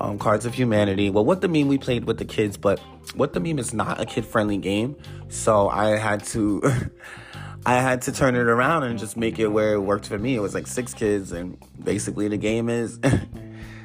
um, 0.00 0.18
Cards 0.18 0.46
of 0.46 0.54
Humanity. 0.54 1.10
Well, 1.10 1.24
what 1.24 1.40
the 1.40 1.48
meme 1.48 1.68
we 1.68 1.78
played 1.78 2.04
with 2.04 2.18
the 2.18 2.24
kids, 2.24 2.56
but 2.56 2.78
what 3.14 3.32
the 3.32 3.40
meme 3.40 3.58
is 3.58 3.74
not 3.74 4.00
a 4.00 4.06
kid 4.06 4.24
friendly 4.24 4.58
game. 4.58 4.96
So 5.28 5.68
I 5.68 5.96
had 5.96 6.24
to 6.26 6.62
I 7.66 7.74
had 7.80 8.02
to 8.02 8.12
turn 8.12 8.34
it 8.34 8.46
around 8.46 8.84
and 8.84 8.98
just 8.98 9.16
make 9.16 9.38
it 9.38 9.48
where 9.48 9.74
it 9.74 9.80
worked 9.80 10.06
for 10.08 10.18
me. 10.18 10.34
It 10.34 10.40
was 10.40 10.54
like 10.54 10.66
six 10.66 10.92
kids 10.92 11.32
and 11.32 11.56
basically 11.82 12.28
the 12.28 12.36
game 12.36 12.68
is 12.68 12.98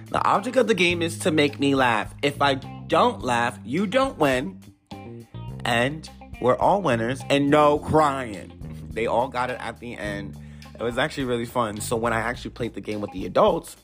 The 0.10 0.24
object 0.26 0.58
of 0.58 0.68
the 0.68 0.74
game 0.74 1.02
is 1.02 1.20
to 1.20 1.32
make 1.32 1.60
me 1.60 1.76
laugh. 1.76 2.16
If 2.24 2.42
I 2.42 2.56
don't 2.56 3.22
laugh, 3.22 3.60
you 3.64 3.86
don't 3.86 4.18
win. 4.18 4.60
And 5.64 6.10
we're 6.42 6.58
all 6.58 6.82
winners 6.82 7.22
and 7.30 7.50
no 7.50 7.78
crying. 7.78 8.88
They 8.92 9.06
all 9.06 9.28
got 9.28 9.52
it 9.52 9.58
at 9.60 9.80
the 9.80 9.96
end. 9.96 10.36
It 10.80 10.82
was 10.82 10.98
actually 10.98 11.26
really 11.26 11.46
fun. 11.46 11.80
So 11.80 11.96
when 11.96 12.12
I 12.12 12.22
actually 12.22 12.52
played 12.52 12.74
the 12.74 12.82
game 12.82 13.02
with 13.02 13.12
the 13.12 13.26
adults, 13.26 13.76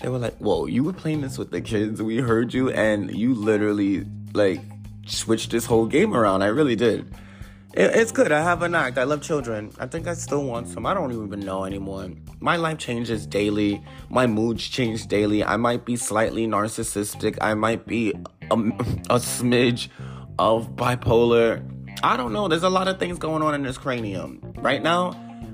they 0.00 0.08
were 0.08 0.18
like, 0.18 0.38
Whoa, 0.38 0.66
you 0.66 0.84
were 0.84 0.92
playing 0.92 1.20
this 1.20 1.36
with 1.36 1.50
the 1.50 1.60
kids. 1.60 2.00
We 2.00 2.18
heard 2.18 2.54
you 2.54 2.70
and 2.70 3.14
you 3.14 3.34
literally 3.34 4.06
like 4.32 4.60
switched 5.06 5.50
this 5.50 5.66
whole 5.66 5.86
game 5.86 6.14
around. 6.14 6.42
I 6.42 6.46
really 6.46 6.76
did. 6.76 7.12
It, 7.74 7.94
it's 7.94 8.12
good. 8.12 8.32
I 8.32 8.42
have 8.42 8.62
a 8.62 8.68
knack. 8.68 8.96
I 8.98 9.04
love 9.04 9.22
children. 9.22 9.72
I 9.78 9.86
think 9.86 10.06
I 10.06 10.14
still 10.14 10.44
want 10.44 10.68
some. 10.68 10.86
I 10.86 10.94
don't 10.94 11.12
even 11.12 11.40
know 11.40 11.64
anymore. 11.64 12.10
My 12.40 12.56
life 12.56 12.78
changes 12.78 13.26
daily. 13.26 13.82
My 14.08 14.26
moods 14.26 14.66
change 14.66 15.06
daily. 15.06 15.44
I 15.44 15.56
might 15.56 15.84
be 15.84 15.96
slightly 15.96 16.46
narcissistic. 16.46 17.36
I 17.40 17.54
might 17.54 17.86
be 17.86 18.12
a, 18.50 18.54
a 18.54 19.18
smidge 19.18 19.88
of 20.38 20.76
bipolar. 20.76 21.62
I 22.02 22.16
don't 22.16 22.32
know. 22.32 22.48
There's 22.48 22.62
a 22.62 22.70
lot 22.70 22.88
of 22.88 22.98
things 22.98 23.18
going 23.18 23.42
on 23.42 23.54
in 23.54 23.62
this 23.62 23.76
cranium. 23.76 24.40
Right 24.56 24.82
now, 24.82 25.12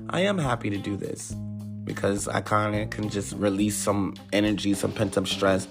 I 0.09 0.21
am 0.21 0.37
happy 0.37 0.69
to 0.69 0.77
do 0.77 0.95
this 0.95 1.35
because 1.83 2.27
I 2.27 2.41
kind 2.41 2.75
of 2.75 2.89
can 2.91 3.09
just 3.09 3.33
release 3.33 3.75
some 3.75 4.15
energy, 4.31 4.73
some 4.73 4.91
pent 4.91 5.17
up 5.17 5.27
stress, 5.27 5.67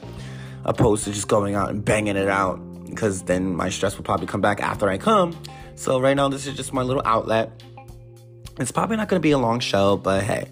opposed 0.64 1.04
to 1.04 1.12
just 1.12 1.28
going 1.28 1.54
out 1.54 1.70
and 1.70 1.84
banging 1.84 2.16
it 2.16 2.28
out 2.28 2.60
because 2.86 3.22
then 3.22 3.54
my 3.54 3.70
stress 3.70 3.96
will 3.96 4.04
probably 4.04 4.26
come 4.26 4.40
back 4.40 4.60
after 4.60 4.88
I 4.88 4.98
come 4.98 5.36
so 5.76 6.00
right 6.00 6.14
now, 6.14 6.28
this 6.28 6.46
is 6.46 6.56
just 6.56 6.72
my 6.72 6.82
little 6.82 7.02
outlet. 7.04 7.62
It's 8.58 8.70
probably 8.70 8.96
not 8.96 9.08
going 9.08 9.20
to 9.20 9.22
be 9.22 9.32
a 9.32 9.38
long 9.38 9.60
show, 9.60 9.96
but 9.96 10.22
hey, 10.22 10.48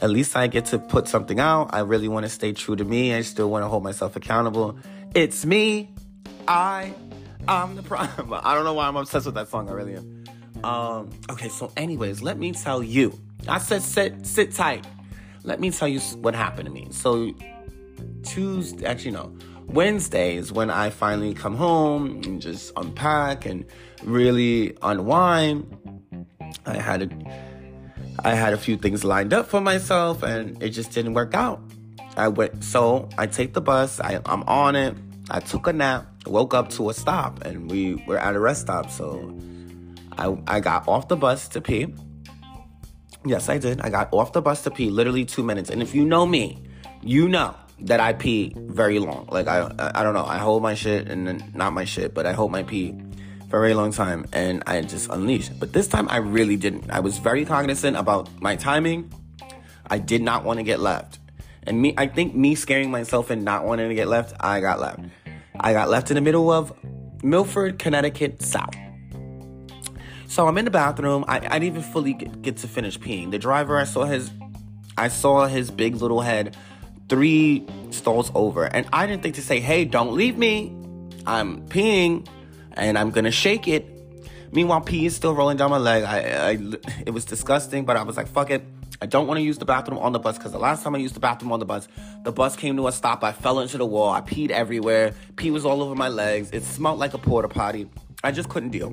at 0.00 0.10
least 0.10 0.36
I 0.36 0.46
get 0.46 0.66
to 0.66 0.78
put 0.78 1.08
something 1.08 1.40
out. 1.40 1.70
I 1.72 1.80
really 1.80 2.08
want 2.08 2.24
to 2.24 2.30
stay 2.30 2.52
true 2.52 2.76
to 2.76 2.84
me. 2.84 3.14
I 3.14 3.22
still 3.22 3.50
want 3.50 3.64
to 3.64 3.68
hold 3.68 3.82
myself 3.82 4.16
accountable. 4.16 4.78
It's 5.14 5.44
me. 5.44 5.90
I. 6.46 6.94
I'm 7.46 7.76
the 7.76 7.82
problem. 7.82 8.34
I 8.44 8.54
don't 8.54 8.64
know 8.64 8.74
why 8.74 8.86
I'm 8.88 8.96
obsessed 8.96 9.26
with 9.26 9.34
that 9.36 9.48
song. 9.48 9.70
I 9.70 9.72
really 9.72 9.94
am. 9.94 10.24
Um, 10.64 11.10
okay, 11.30 11.48
so 11.48 11.72
anyways, 11.76 12.20
let 12.20 12.38
me 12.38 12.52
tell 12.52 12.82
you. 12.82 13.18
I 13.46 13.58
said 13.58 13.82
sit 13.82 14.26
sit 14.26 14.52
tight. 14.52 14.86
Let 15.44 15.60
me 15.60 15.70
tell 15.70 15.88
you 15.88 16.00
what 16.20 16.34
happened 16.34 16.66
to 16.66 16.72
me. 16.72 16.88
So 16.90 17.32
Tuesday, 18.22 18.84
actually 18.84 19.12
no, 19.12 19.32
Wednesday 19.68 20.36
is 20.36 20.50
when 20.50 20.70
I 20.70 20.88
finally 20.88 21.34
come 21.34 21.54
home 21.54 22.22
and 22.24 22.40
just 22.40 22.72
unpack 22.76 23.44
and 23.44 23.66
really 24.02 24.76
unwind. 24.80 25.66
I 26.64 26.78
had 26.78 27.02
a, 27.02 27.08
I 28.24 28.34
had 28.34 28.54
a 28.54 28.56
few 28.56 28.78
things 28.78 29.04
lined 29.04 29.34
up 29.34 29.46
for 29.46 29.60
myself 29.60 30.22
and 30.22 30.60
it 30.62 30.70
just 30.70 30.92
didn't 30.92 31.12
work 31.12 31.34
out. 31.34 31.60
I 32.16 32.28
went 32.28 32.64
so 32.64 33.10
I 33.18 33.26
take 33.26 33.52
the 33.52 33.60
bus, 33.60 34.00
I, 34.00 34.20
I'm 34.24 34.42
on 34.44 34.74
it. 34.74 34.96
I 35.30 35.40
took 35.40 35.66
a 35.66 35.72
nap, 35.74 36.06
woke 36.26 36.54
up 36.54 36.70
to 36.70 36.88
a 36.88 36.94
stop, 36.94 37.44
and 37.44 37.70
we 37.70 37.96
were 38.06 38.18
at 38.18 38.34
a 38.34 38.40
rest 38.40 38.62
stop. 38.62 38.90
So 38.90 39.38
I 40.16 40.34
I 40.46 40.60
got 40.60 40.88
off 40.88 41.08
the 41.08 41.16
bus 41.16 41.48
to 41.48 41.60
pee. 41.60 41.94
Yes, 43.26 43.50
I 43.50 43.58
did. 43.58 43.82
I 43.82 43.90
got 43.90 44.08
off 44.14 44.32
the 44.32 44.40
bus 44.40 44.62
to 44.62 44.70
pee 44.70 44.88
literally 44.88 45.26
two 45.26 45.42
minutes. 45.42 45.68
And 45.68 45.82
if 45.82 45.94
you 45.94 46.06
know 46.06 46.24
me, 46.24 46.62
you 47.02 47.28
know 47.28 47.54
that 47.80 48.00
I 48.00 48.12
pee 48.12 48.52
very 48.56 48.98
long. 48.98 49.28
Like 49.30 49.46
I 49.46 49.70
I 49.94 50.02
don't 50.02 50.14
know. 50.14 50.24
I 50.24 50.38
hold 50.38 50.62
my 50.62 50.74
shit 50.74 51.08
and 51.08 51.26
then 51.26 51.52
not 51.54 51.72
my 51.72 51.84
shit, 51.84 52.14
but 52.14 52.26
I 52.26 52.32
hold 52.32 52.50
my 52.50 52.62
pee 52.62 52.94
for 53.48 53.58
a 53.58 53.60
very 53.60 53.74
long 53.74 53.92
time 53.92 54.26
and 54.32 54.62
I 54.66 54.80
just 54.82 55.08
unleashed. 55.10 55.58
But 55.58 55.72
this 55.72 55.88
time 55.88 56.08
I 56.08 56.18
really 56.18 56.56
didn't. 56.56 56.90
I 56.90 57.00
was 57.00 57.18
very 57.18 57.44
cognizant 57.44 57.96
about 57.96 58.28
my 58.40 58.56
timing. 58.56 59.12
I 59.90 59.98
did 59.98 60.22
not 60.22 60.44
want 60.44 60.58
to 60.58 60.62
get 60.62 60.80
left. 60.80 61.18
And 61.62 61.80
me 61.80 61.94
I 61.96 62.06
think 62.06 62.34
me 62.34 62.54
scaring 62.54 62.90
myself 62.90 63.30
and 63.30 63.44
not 63.44 63.64
wanting 63.64 63.88
to 63.88 63.94
get 63.94 64.08
left, 64.08 64.34
I 64.40 64.60
got 64.60 64.80
left. 64.80 65.00
I 65.60 65.72
got 65.72 65.88
left 65.88 66.10
in 66.10 66.14
the 66.14 66.20
middle 66.20 66.50
of 66.50 66.72
Milford, 67.22 67.78
Connecticut 67.78 68.42
South. 68.42 68.74
So 70.28 70.46
I'm 70.46 70.58
in 70.58 70.64
the 70.66 70.70
bathroom. 70.70 71.24
I, 71.26 71.36
I 71.36 71.40
didn't 71.40 71.64
even 71.64 71.82
fully 71.82 72.12
get, 72.12 72.42
get 72.42 72.56
to 72.58 72.68
finish 72.68 72.98
peeing. 72.98 73.30
The 73.30 73.38
driver, 73.38 73.78
I 73.78 73.84
saw 73.84 74.04
his, 74.04 74.30
I 74.96 75.08
saw 75.08 75.46
his 75.46 75.70
big 75.70 75.96
little 75.96 76.20
head 76.20 76.56
three 77.08 77.66
stalls 77.90 78.30
over, 78.34 78.64
and 78.64 78.86
I 78.92 79.06
didn't 79.06 79.22
think 79.22 79.36
to 79.36 79.42
say, 79.42 79.60
"Hey, 79.60 79.84
don't 79.84 80.14
leave 80.14 80.36
me. 80.36 80.72
I'm 81.26 81.66
peeing, 81.68 82.26
and 82.72 82.98
I'm 82.98 83.10
gonna 83.10 83.30
shake 83.30 83.68
it." 83.68 83.86
Meanwhile, 84.52 84.82
pee 84.82 85.06
is 85.06 85.14
still 85.14 85.34
rolling 85.34 85.56
down 85.56 85.70
my 85.70 85.78
leg. 85.78 86.04
I, 86.04 86.50
I 86.50 86.58
it 87.06 87.10
was 87.10 87.24
disgusting, 87.24 87.84
but 87.84 87.96
I 87.96 88.02
was 88.02 88.16
like, 88.16 88.28
"Fuck 88.28 88.50
it." 88.50 88.64
I 89.00 89.06
don't 89.06 89.28
want 89.28 89.38
to 89.38 89.42
use 89.42 89.58
the 89.58 89.64
bathroom 89.64 89.98
on 90.00 90.12
the 90.12 90.18
bus 90.18 90.38
because 90.38 90.50
the 90.50 90.58
last 90.58 90.82
time 90.82 90.96
I 90.96 90.98
used 90.98 91.14
the 91.14 91.20
bathroom 91.20 91.52
on 91.52 91.60
the 91.60 91.64
bus, 91.64 91.86
the 92.24 92.32
bus 92.32 92.56
came 92.56 92.76
to 92.78 92.88
a 92.88 92.92
stop. 92.92 93.22
I 93.22 93.30
fell 93.30 93.60
into 93.60 93.78
the 93.78 93.86
wall. 93.86 94.10
I 94.10 94.20
peed 94.20 94.50
everywhere. 94.50 95.14
Pee 95.36 95.52
was 95.52 95.64
all 95.64 95.82
over 95.82 95.94
my 95.94 96.08
legs. 96.08 96.50
It 96.52 96.64
smelled 96.64 96.98
like 96.98 97.14
a 97.14 97.18
porta 97.18 97.48
potty. 97.48 97.88
I 98.24 98.32
just 98.32 98.48
couldn't 98.48 98.70
deal. 98.70 98.88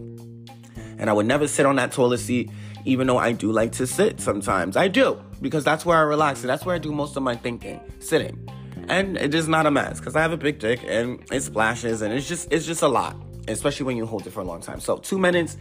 And 1.00 1.10
I 1.10 1.14
would 1.14 1.26
never 1.26 1.48
sit 1.48 1.66
on 1.66 1.78
that 1.78 1.92
toilet 1.92 2.20
seat, 2.20 2.52
even 2.86 3.08
though 3.08 3.18
I 3.18 3.32
do 3.32 3.52
like 3.52 3.72
to 3.74 3.88
sit 3.88 4.22
sometimes. 4.22 4.78
I 4.78 4.88
do, 4.88 5.22
because 5.42 5.64
that's 5.64 5.86
where 5.86 5.98
I 5.98 6.02
relax 6.02 6.42
and 6.42 6.50
that's 6.50 6.66
where 6.66 6.76
I 6.76 6.80
do 6.80 6.92
most 6.92 7.18
of 7.18 7.24
my 7.24 7.36
thinking, 7.36 7.80
sitting. 8.00 8.48
And 8.88 9.18
it 9.18 9.34
is 9.34 9.48
not 9.48 9.66
a 9.66 9.72
mess, 9.72 10.00
because 10.00 10.16
I 10.16 10.22
have 10.22 10.32
a 10.32 10.38
big 10.38 10.60
dick 10.60 10.82
and 10.86 11.20
it 11.32 11.42
splashes 11.42 12.02
and 12.02 12.14
it's 12.14 12.28
just 12.28 12.52
it's 12.52 12.66
just 12.66 12.84
a 12.84 12.88
lot. 12.88 13.16
Especially 13.48 13.86
when 13.86 13.98
you 13.98 14.06
hold 14.06 14.26
it 14.26 14.32
for 14.32 14.40
a 14.40 14.44
long 14.44 14.60
time. 14.62 14.80
So 14.80 14.98
two 14.98 15.20
minutes, 15.20 15.58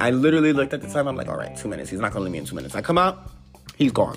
I 0.00 0.10
literally 0.10 0.52
looked 0.52 0.72
at 0.72 0.80
the 0.80 0.88
time, 0.88 1.06
I'm 1.06 1.14
like, 1.14 1.28
all 1.28 1.36
right, 1.36 1.56
two 1.56 1.68
minutes. 1.68 1.90
He's 1.90 2.00
not 2.00 2.12
gonna 2.12 2.24
leave 2.24 2.32
me 2.32 2.38
in 2.38 2.44
two 2.44 2.56
minutes. 2.56 2.74
I 2.74 2.80
come 2.80 2.98
out, 2.98 3.30
he's 3.76 3.92
gone. 3.92 4.16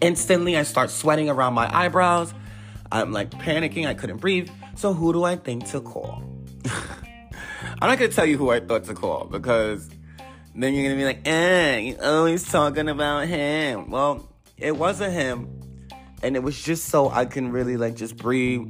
Instantly 0.00 0.56
I 0.56 0.62
start 0.64 0.90
sweating 0.90 1.28
around 1.28 1.54
my 1.54 1.74
eyebrows. 1.76 2.34
I'm 2.92 3.12
like 3.12 3.30
panicking, 3.30 3.86
I 3.86 3.94
couldn't 3.94 4.18
breathe. 4.18 4.50
So 4.76 4.92
who 4.92 5.12
do 5.12 5.24
I 5.24 5.36
think 5.36 5.66
to 5.68 5.80
call? 5.80 6.22
I'm 7.82 7.88
not 7.88 7.98
gonna 7.98 8.08
tell 8.08 8.26
you 8.26 8.36
who 8.36 8.50
I 8.50 8.60
thought 8.60 8.84
to 8.84 8.94
call 8.94 9.24
because 9.24 9.88
then 10.62 10.74
you're 10.74 10.84
gonna 10.84 10.96
be 10.96 11.04
like, 11.04 11.26
eh, 11.26 11.78
you're 11.78 12.04
always 12.04 12.44
talking 12.44 12.88
about 12.88 13.28
him. 13.28 13.90
Well, 13.90 14.28
it 14.56 14.76
wasn't 14.76 15.12
him, 15.12 15.48
and 16.22 16.36
it 16.36 16.42
was 16.42 16.60
just 16.60 16.86
so 16.86 17.08
I 17.08 17.24
can 17.24 17.50
really 17.50 17.76
like 17.76 17.96
just 17.96 18.16
breathe, 18.16 18.66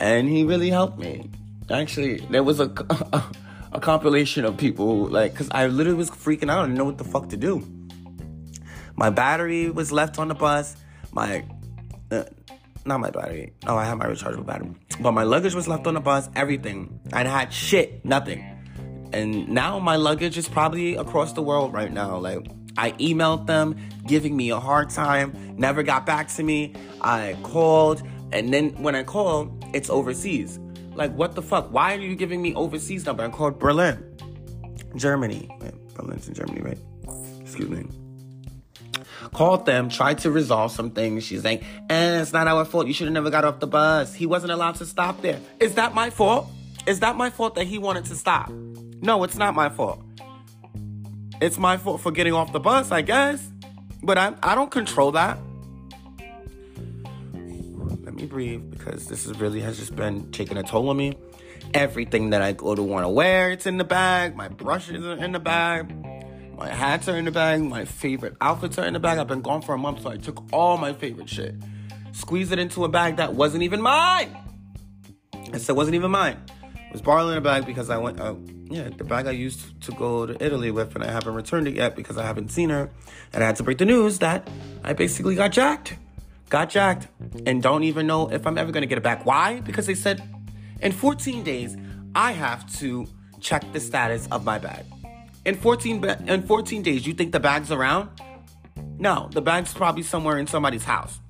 and 0.00 0.28
he 0.28 0.44
really 0.44 0.70
helped 0.70 0.98
me. 0.98 1.30
Actually, 1.70 2.18
there 2.30 2.42
was 2.42 2.60
a 2.60 2.72
a, 2.90 3.24
a 3.72 3.80
compilation 3.80 4.44
of 4.44 4.56
people 4.56 5.06
like, 5.06 5.34
cause 5.34 5.48
I 5.50 5.66
literally 5.66 5.98
was 5.98 6.10
freaking 6.10 6.50
out 6.50 6.64
and 6.64 6.74
know 6.74 6.84
what 6.84 6.98
the 6.98 7.04
fuck 7.04 7.28
to 7.30 7.36
do. 7.36 7.66
My 8.96 9.10
battery 9.10 9.70
was 9.70 9.92
left 9.92 10.18
on 10.18 10.28
the 10.28 10.34
bus. 10.34 10.76
My 11.12 11.44
uh, 12.10 12.24
not 12.84 13.00
my 13.00 13.10
battery. 13.10 13.52
Oh, 13.66 13.76
I 13.76 13.84
have 13.84 13.98
my 13.98 14.06
rechargeable 14.06 14.46
battery. 14.46 14.74
But 15.00 15.12
my 15.12 15.22
luggage 15.22 15.54
was 15.54 15.68
left 15.68 15.86
on 15.86 15.94
the 15.94 16.00
bus, 16.00 16.28
everything. 16.34 17.00
I 17.12 17.22
had 17.24 17.52
shit, 17.52 18.04
nothing. 18.04 18.47
And 19.12 19.48
now 19.48 19.78
my 19.78 19.96
luggage 19.96 20.36
is 20.36 20.48
probably 20.48 20.96
across 20.96 21.32
the 21.32 21.42
world 21.42 21.72
right 21.72 21.92
now. 21.92 22.18
Like, 22.18 22.46
I 22.76 22.92
emailed 22.92 23.46
them, 23.46 23.76
giving 24.06 24.36
me 24.36 24.50
a 24.50 24.60
hard 24.60 24.90
time, 24.90 25.32
never 25.56 25.82
got 25.82 26.06
back 26.06 26.28
to 26.28 26.42
me. 26.42 26.74
I 27.00 27.36
called, 27.42 28.02
and 28.32 28.52
then 28.52 28.70
when 28.82 28.94
I 28.94 29.02
called, 29.02 29.64
it's 29.74 29.90
overseas. 29.90 30.58
Like, 30.94 31.12
what 31.14 31.34
the 31.34 31.42
fuck? 31.42 31.72
Why 31.72 31.94
are 31.94 32.00
you 32.00 32.14
giving 32.14 32.42
me 32.42 32.54
overseas 32.54 33.06
number? 33.06 33.24
I 33.24 33.30
called 33.30 33.58
Berlin, 33.58 34.04
Germany. 34.96 35.48
Wait, 35.60 35.74
Berlin's 35.94 36.28
in 36.28 36.34
Germany, 36.34 36.60
right? 36.60 36.78
Excuse 37.40 37.68
me 37.68 37.84
called 39.32 39.66
them, 39.66 39.88
tried 39.88 40.18
to 40.18 40.30
resolve 40.30 40.72
some 40.72 40.90
things. 40.90 41.24
She's 41.24 41.44
like, 41.44 41.62
eh, 41.90 42.20
it's 42.20 42.32
not 42.32 42.48
our 42.48 42.64
fault. 42.64 42.86
You 42.86 42.92
should 42.92 43.06
have 43.06 43.14
never 43.14 43.30
got 43.30 43.44
off 43.44 43.60
the 43.60 43.66
bus. 43.66 44.14
He 44.14 44.26
wasn't 44.26 44.52
allowed 44.52 44.76
to 44.76 44.86
stop 44.86 45.20
there. 45.22 45.40
Is 45.60 45.74
that 45.74 45.94
my 45.94 46.10
fault? 46.10 46.48
Is 46.86 47.00
that 47.00 47.16
my 47.16 47.30
fault 47.30 47.54
that 47.56 47.66
he 47.66 47.78
wanted 47.78 48.06
to 48.06 48.14
stop? 48.14 48.50
No, 49.00 49.22
it's 49.24 49.36
not 49.36 49.54
my 49.54 49.68
fault. 49.68 50.02
It's 51.40 51.58
my 51.58 51.76
fault 51.76 52.00
for 52.00 52.10
getting 52.10 52.32
off 52.32 52.52
the 52.52 52.60
bus, 52.60 52.90
I 52.90 53.02
guess. 53.02 53.48
But 54.02 54.18
I, 54.18 54.34
I 54.42 54.54
don't 54.54 54.70
control 54.70 55.12
that. 55.12 55.38
Let 57.32 58.14
me 58.14 58.26
breathe 58.26 58.70
because 58.70 59.06
this 59.06 59.26
is 59.26 59.38
really 59.38 59.60
has 59.60 59.78
just 59.78 59.94
been 59.94 60.30
taking 60.32 60.56
a 60.56 60.62
toll 60.62 60.88
on 60.88 60.96
me. 60.96 61.16
Everything 61.74 62.30
that 62.30 62.42
I 62.42 62.52
go 62.52 62.74
to 62.74 62.82
want 62.82 63.04
to 63.04 63.08
wear, 63.08 63.50
it's 63.50 63.66
in 63.66 63.76
the 63.76 63.84
bag. 63.84 64.34
My 64.34 64.48
brushes 64.48 65.04
are 65.04 65.22
in 65.22 65.32
the 65.32 65.38
bag. 65.38 65.94
My 66.56 66.68
hats 66.68 67.08
are 67.08 67.16
in 67.16 67.24
the 67.24 67.30
bag. 67.30 67.62
My 67.62 67.84
favorite 67.84 68.34
outfits 68.40 68.78
are 68.78 68.86
in 68.86 68.94
the 68.94 69.00
bag. 69.00 69.18
I've 69.18 69.28
been 69.28 69.42
gone 69.42 69.62
for 69.62 69.74
a 69.74 69.78
month, 69.78 70.02
so 70.02 70.10
I 70.10 70.16
took 70.16 70.42
all 70.52 70.76
my 70.76 70.92
favorite 70.92 71.28
shit, 71.28 71.54
squeezed 72.12 72.50
it 72.50 72.58
into 72.58 72.84
a 72.84 72.88
bag 72.88 73.16
that 73.16 73.34
wasn't 73.34 73.62
even 73.62 73.80
mine. 73.80 74.36
I 75.52 75.58
said 75.58 75.76
wasn't 75.76 75.94
even 75.94 76.10
mine. 76.10 76.38
It 76.74 76.92
was 76.92 77.02
borrowing 77.02 77.36
a 77.36 77.40
bag 77.40 77.64
because 77.64 77.90
I 77.90 77.98
went. 77.98 78.18
Uh, 78.18 78.34
yeah, 78.70 78.88
the 78.96 79.04
bag 79.04 79.26
I 79.26 79.32
used 79.32 79.80
to 79.82 79.92
go 79.92 80.26
to 80.26 80.44
Italy 80.44 80.70
with, 80.70 80.94
and 80.94 81.04
I 81.04 81.10
haven't 81.10 81.34
returned 81.34 81.68
it 81.68 81.74
yet 81.74 81.96
because 81.96 82.16
I 82.16 82.24
haven't 82.24 82.50
seen 82.50 82.70
her, 82.70 82.90
and 83.32 83.42
I 83.42 83.46
had 83.46 83.56
to 83.56 83.62
break 83.62 83.78
the 83.78 83.86
news 83.86 84.18
that 84.18 84.48
I 84.84 84.92
basically 84.92 85.34
got 85.34 85.52
jacked, 85.52 85.96
got 86.50 86.70
jacked, 86.70 87.08
and 87.46 87.62
don't 87.62 87.84
even 87.84 88.06
know 88.06 88.30
if 88.30 88.46
I'm 88.46 88.58
ever 88.58 88.70
gonna 88.72 88.86
get 88.86 88.98
it 88.98 89.04
back. 89.04 89.24
Why? 89.24 89.60
Because 89.60 89.86
they 89.86 89.94
said 89.94 90.22
in 90.80 90.92
14 90.92 91.42
days 91.42 91.76
I 92.14 92.32
have 92.32 92.70
to 92.78 93.06
check 93.40 93.64
the 93.72 93.80
status 93.80 94.28
of 94.30 94.44
my 94.44 94.58
bag. 94.58 94.84
In 95.44 95.54
14 95.54 96.00
ba- 96.00 96.22
in 96.26 96.42
14 96.42 96.82
days, 96.82 97.06
you 97.06 97.14
think 97.14 97.32
the 97.32 97.40
bag's 97.40 97.70
around? 97.70 98.10
No, 98.98 99.28
the 99.32 99.40
bag's 99.40 99.72
probably 99.72 100.02
somewhere 100.02 100.38
in 100.38 100.46
somebody's 100.46 100.84
house. 100.84 101.20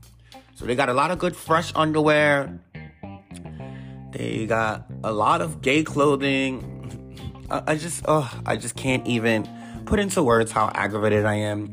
So 0.55 0.65
they 0.65 0.75
got 0.75 0.89
a 0.89 0.95
lot 0.95 1.11
of 1.11 1.19
good 1.19 1.37
fresh 1.37 1.73
underwear. 1.77 2.59
They 4.11 4.47
got 4.47 4.87
a 5.05 5.13
lot 5.13 5.41
of 5.41 5.61
gay 5.61 5.85
clothing. 5.85 6.78
I, 7.51 7.77
just 7.77 8.05
oh, 8.07 8.31
I 8.45 8.57
just 8.57 8.77
can't 8.77 9.07
even 9.07 9.49
put 9.87 9.99
into 9.99 10.23
words 10.23 10.53
how 10.53 10.71
aggravated 10.75 11.25
I 11.25 11.35
am. 11.35 11.73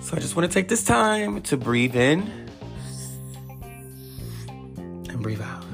So 0.00 0.16
I 0.16 0.20
just 0.20 0.34
want 0.34 0.50
to 0.50 0.54
take 0.54 0.68
this 0.68 0.82
time 0.82 1.40
to 1.42 1.56
breathe 1.56 1.94
in 1.94 2.22
and 4.48 5.22
breathe 5.22 5.42
out 5.42 5.64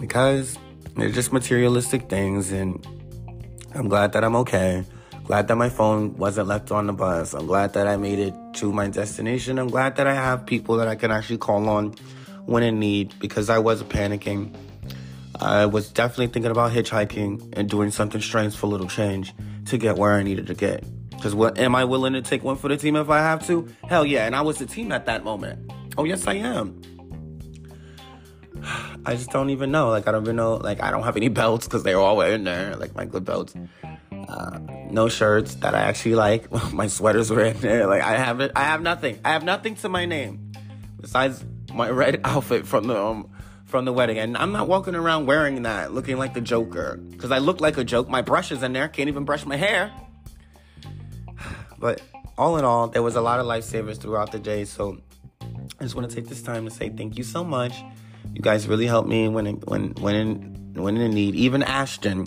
because 0.00 0.58
they're 0.96 1.10
just 1.10 1.32
materialistic 1.32 2.10
things 2.10 2.52
and 2.52 2.86
I'm 3.74 3.88
glad 3.88 4.12
that 4.12 4.24
I'm 4.24 4.36
okay. 4.36 4.84
Glad 5.24 5.48
that 5.48 5.56
my 5.56 5.68
phone 5.68 6.16
wasn't 6.16 6.48
left 6.48 6.70
on 6.70 6.86
the 6.86 6.92
bus. 6.92 7.34
I'm 7.34 7.46
glad 7.46 7.74
that 7.74 7.86
I 7.86 7.96
made 7.96 8.18
it 8.18 8.34
to 8.54 8.72
my 8.72 8.88
destination. 8.88 9.58
I'm 9.58 9.68
glad 9.68 9.96
that 9.96 10.06
I 10.06 10.14
have 10.14 10.44
people 10.44 10.76
that 10.78 10.88
I 10.88 10.96
can 10.96 11.10
actually 11.10 11.38
call 11.38 11.68
on 11.68 11.94
when 12.46 12.62
in 12.62 12.78
need 12.78 13.14
because 13.18 13.50
I 13.50 13.58
was 13.58 13.82
panicking. 13.82 14.54
I 15.40 15.66
was 15.66 15.90
definitely 15.90 16.28
thinking 16.28 16.50
about 16.50 16.72
hitchhiking 16.72 17.54
and 17.56 17.68
doing 17.68 17.90
something 17.90 18.20
strange 18.20 18.56
for 18.56 18.66
a 18.66 18.68
little 18.68 18.88
change 18.88 19.32
to 19.66 19.78
get 19.78 19.96
where 19.96 20.14
I 20.14 20.22
needed 20.22 20.46
to 20.48 20.54
get. 20.54 20.84
Because 21.10 21.34
what 21.34 21.58
am 21.58 21.74
I 21.74 21.84
willing 21.84 22.12
to 22.12 22.22
take 22.22 22.42
one 22.44 22.56
for 22.56 22.68
the 22.68 22.76
team 22.76 22.96
if 22.96 23.10
I 23.10 23.18
have 23.18 23.46
to? 23.46 23.68
Hell 23.88 24.06
yeah, 24.06 24.26
and 24.26 24.34
I 24.34 24.40
was 24.42 24.58
the 24.58 24.66
team 24.66 24.92
at 24.92 25.06
that 25.06 25.24
moment. 25.24 25.70
Oh 25.96 26.04
yes, 26.04 26.26
I 26.26 26.34
am. 26.34 26.80
I 29.06 29.14
just 29.14 29.30
don't 29.30 29.50
even 29.50 29.70
know. 29.70 29.88
Like 29.88 30.06
I 30.08 30.12
don't 30.12 30.22
even 30.22 30.36
know. 30.36 30.56
Like 30.56 30.82
I 30.82 30.90
don't 30.90 31.02
have 31.02 31.16
any 31.16 31.28
belts 31.40 31.66
because 31.66 31.82
they're 31.82 31.98
all 31.98 32.20
in 32.20 32.44
there. 32.44 32.76
Like 32.76 32.94
my 32.94 33.04
good 33.04 33.24
belts. 33.24 33.54
Uh, 34.12 34.58
no 34.90 35.08
shirts 35.08 35.54
that 35.56 35.74
I 35.74 35.80
actually 35.80 36.14
like. 36.14 36.50
my 36.72 36.86
sweaters 36.86 37.30
were 37.30 37.44
in 37.44 37.58
there. 37.60 37.86
Like 37.86 38.02
I 38.02 38.16
have 38.16 38.40
it. 38.40 38.52
I 38.54 38.64
have 38.64 38.82
nothing. 38.82 39.18
I 39.24 39.32
have 39.32 39.44
nothing 39.44 39.74
to 39.76 39.88
my 39.88 40.06
name 40.06 40.52
besides 41.00 41.44
my 41.72 41.88
red 41.90 42.20
outfit 42.24 42.66
from 42.66 42.86
the 42.86 43.00
um, 43.00 43.30
from 43.68 43.84
the 43.84 43.92
wedding. 43.92 44.18
And 44.18 44.36
I'm 44.36 44.50
not 44.50 44.66
walking 44.66 44.94
around 44.94 45.26
wearing 45.26 45.62
that, 45.62 45.92
looking 45.92 46.16
like 46.16 46.34
the 46.34 46.40
Joker. 46.40 46.96
Because 47.10 47.30
I 47.30 47.38
look 47.38 47.60
like 47.60 47.76
a 47.76 47.84
joke. 47.84 48.08
My 48.08 48.22
brush 48.22 48.50
is 48.50 48.62
in 48.62 48.72
there. 48.72 48.88
Can't 48.88 49.08
even 49.08 49.24
brush 49.24 49.44
my 49.44 49.56
hair. 49.56 49.92
but 51.78 52.00
all 52.36 52.56
in 52.56 52.64
all, 52.64 52.88
there 52.88 53.02
was 53.02 53.14
a 53.14 53.20
lot 53.20 53.40
of 53.40 53.46
lifesavers 53.46 53.98
throughout 53.98 54.32
the 54.32 54.38
day. 54.38 54.64
So 54.64 54.98
I 55.78 55.82
just 55.82 55.94
want 55.94 56.08
to 56.08 56.14
take 56.14 56.28
this 56.28 56.42
time 56.42 56.64
to 56.64 56.70
say 56.70 56.88
thank 56.88 57.18
you 57.18 57.24
so 57.24 57.44
much. 57.44 57.74
You 58.34 58.40
guys 58.40 58.66
really 58.66 58.86
helped 58.86 59.08
me 59.08 59.28
when 59.28 59.46
when 59.60 59.90
when 60.00 60.14
in 60.14 60.74
when 60.74 60.96
in 60.96 61.12
need. 61.12 61.34
Even 61.34 61.62
Ashton, 61.62 62.26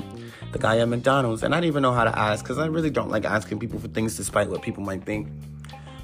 the 0.51 0.59
guy 0.59 0.79
at 0.79 0.87
McDonald's, 0.87 1.43
and 1.43 1.53
I 1.53 1.57
didn't 1.57 1.67
even 1.67 1.83
know 1.83 1.91
how 1.91 2.03
to 2.03 2.17
ask 2.17 2.43
because 2.43 2.57
I 2.57 2.67
really 2.67 2.89
don't 2.89 3.09
like 3.09 3.25
asking 3.25 3.59
people 3.59 3.79
for 3.79 3.87
things 3.87 4.15
despite 4.15 4.49
what 4.49 4.61
people 4.61 4.83
might 4.83 5.03
think. 5.03 5.27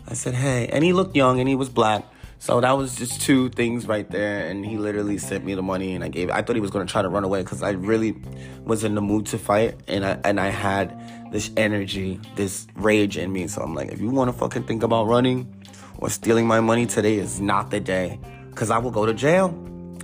I 0.08 0.14
said, 0.14 0.34
"Hey," 0.34 0.68
and 0.68 0.84
he 0.84 0.94
looked 0.94 1.16
young 1.16 1.40
and 1.40 1.48
he 1.48 1.56
was 1.56 1.70
black. 1.70 2.04
So 2.40 2.62
that 2.62 2.72
was 2.72 2.96
just 2.96 3.22
two 3.22 3.50
things 3.50 3.88
right 3.88 4.10
there, 4.10 4.48
and 4.48 4.66
he 4.66 4.78
literally 4.78 5.18
sent 5.18 5.44
me 5.44 5.56
the 5.56 5.64
money, 5.64 5.96
and 5.96 6.04
I 6.04 6.08
gave. 6.08 6.30
I 6.30 6.42
thought 6.42 6.56
he 6.56 6.62
was 6.62 6.70
gonna 6.70 6.86
try 6.86 7.02
to 7.02 7.10
run 7.10 7.24
away 7.24 7.42
because 7.42 7.64
I 7.64 7.72
really 7.72 8.16
was 8.64 8.84
in 8.84 8.96
the 8.96 9.02
mood 9.02 9.26
to 9.28 9.38
fight, 9.38 9.76
and 9.88 10.06
I 10.06 10.20
and 10.24 10.40
I 10.40 10.50
had 10.50 11.32
this 11.32 11.50
energy, 11.58 12.20
this 12.36 12.68
rage 12.76 13.18
in 13.18 13.32
me. 13.34 13.48
So 13.48 13.62
I'm 13.62 13.74
like, 13.74 13.92
if 13.92 14.00
you 14.00 14.10
want 14.12 14.32
to 14.32 14.38
fucking 14.38 14.64
think 14.64 14.84
about 14.84 15.08
running 15.08 15.52
or 15.98 16.10
stealing 16.10 16.46
my 16.46 16.60
money, 16.60 16.86
today 16.86 17.16
is 17.16 17.42
not 17.42 17.72
the 17.72 17.80
day, 17.80 18.20
because 18.52 18.70
I 18.70 18.78
will 18.78 18.92
go 18.92 19.06
to 19.06 19.14
jail. 19.14 19.54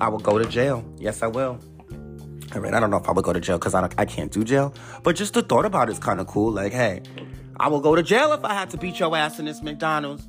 I 0.01 0.09
will 0.09 0.19
go 0.19 0.39
to 0.39 0.45
jail. 0.45 0.83
Yes, 0.97 1.21
I 1.21 1.27
will. 1.27 1.59
I 2.51 2.59
mean, 2.59 2.73
I 2.73 2.79
don't 2.79 2.89
know 2.89 2.97
if 2.97 3.07
I 3.07 3.11
would 3.11 3.23
go 3.23 3.33
to 3.33 3.39
jail 3.39 3.57
because 3.57 3.73
I 3.73 3.81
don't, 3.81 3.93
I 3.97 4.05
can't 4.05 4.31
do 4.31 4.43
jail, 4.43 4.73
but 5.03 5.15
just 5.15 5.33
the 5.33 5.43
thought 5.43 5.65
about 5.65 5.89
it 5.89 5.93
is 5.93 5.99
kind 5.99 6.19
of 6.19 6.27
cool. 6.27 6.51
Like, 6.51 6.73
hey, 6.73 7.01
I 7.59 7.67
will 7.67 7.79
go 7.79 7.95
to 7.95 8.03
jail 8.03 8.33
if 8.33 8.43
I 8.43 8.53
had 8.53 8.71
to 8.71 8.77
beat 8.77 8.99
your 8.99 9.15
ass 9.15 9.39
in 9.39 9.45
this 9.45 9.61
McDonald's 9.61 10.27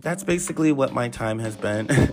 that's 0.00 0.24
basically 0.24 0.72
what 0.72 0.92
my 0.92 1.08
time 1.08 1.38
has 1.38 1.56
been. 1.56 1.88